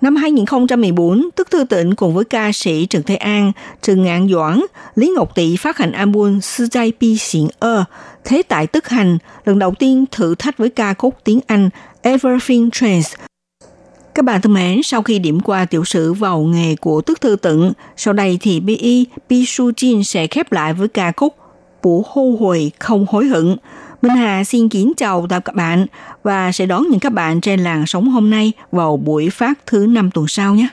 [0.00, 4.60] Năm 2014, Tức Thư Tịnh cùng với ca sĩ Trần Thế An, Trần Ngạn Doãn,
[4.94, 7.84] Lý Ngọc Tị phát hành album Sư Giai Pi Xịn Ơ,
[8.24, 11.70] Thế tại Tức Hành, lần đầu tiên thử thách với ca khúc tiếng Anh
[12.02, 13.14] Everything Trends.
[14.14, 17.36] Các bạn thân mến, sau khi điểm qua tiểu sử vào nghề của Tức Thư
[17.36, 21.34] tận, sau đây thì Bi Pi Su Jin sẽ khép lại với ca khúc
[21.82, 23.56] Bủ hô hồi không hối hận.
[24.02, 25.86] Minh Hà xin kính chào tạm các bạn
[26.22, 29.86] và sẽ đón những các bạn trên làng sống hôm nay vào buổi phát thứ
[29.86, 30.68] năm tuần sau nhé.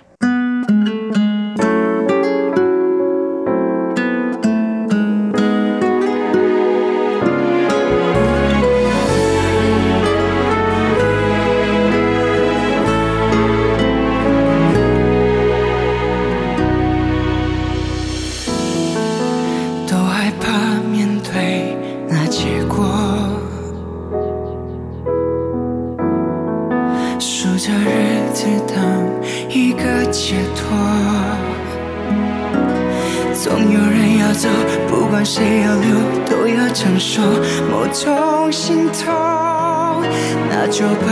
[37.88, 40.03] 某种心痛。
[40.49, 41.07] 那就把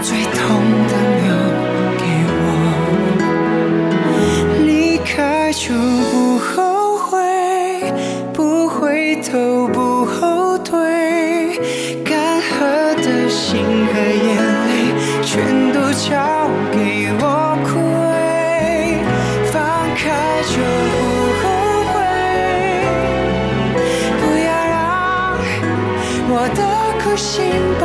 [0.00, 0.40] 最痛
[0.86, 1.26] 的留
[1.98, 2.04] 给
[2.38, 2.46] 我，
[4.64, 5.74] 离开就
[6.12, 7.18] 不后悔，
[8.32, 10.78] 不回头，不后退，
[12.04, 14.70] 干涸的心和眼泪
[15.24, 15.32] 全
[15.72, 17.24] 都交给我
[27.54, 27.83] siento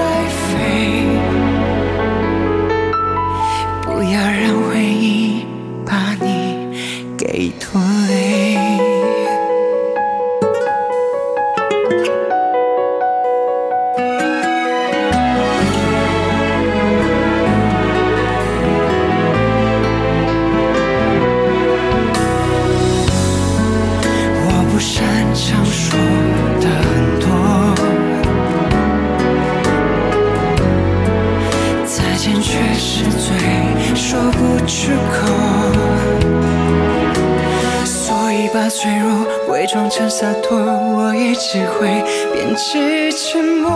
[40.09, 41.87] 洒脱，我也只会
[42.33, 43.69] 编织沉默。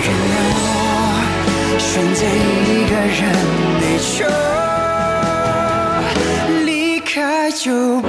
[0.00, 0.66] 原谅我
[1.78, 3.20] 选择一个人
[3.80, 4.24] 内疚。
[6.64, 8.08] 离开就不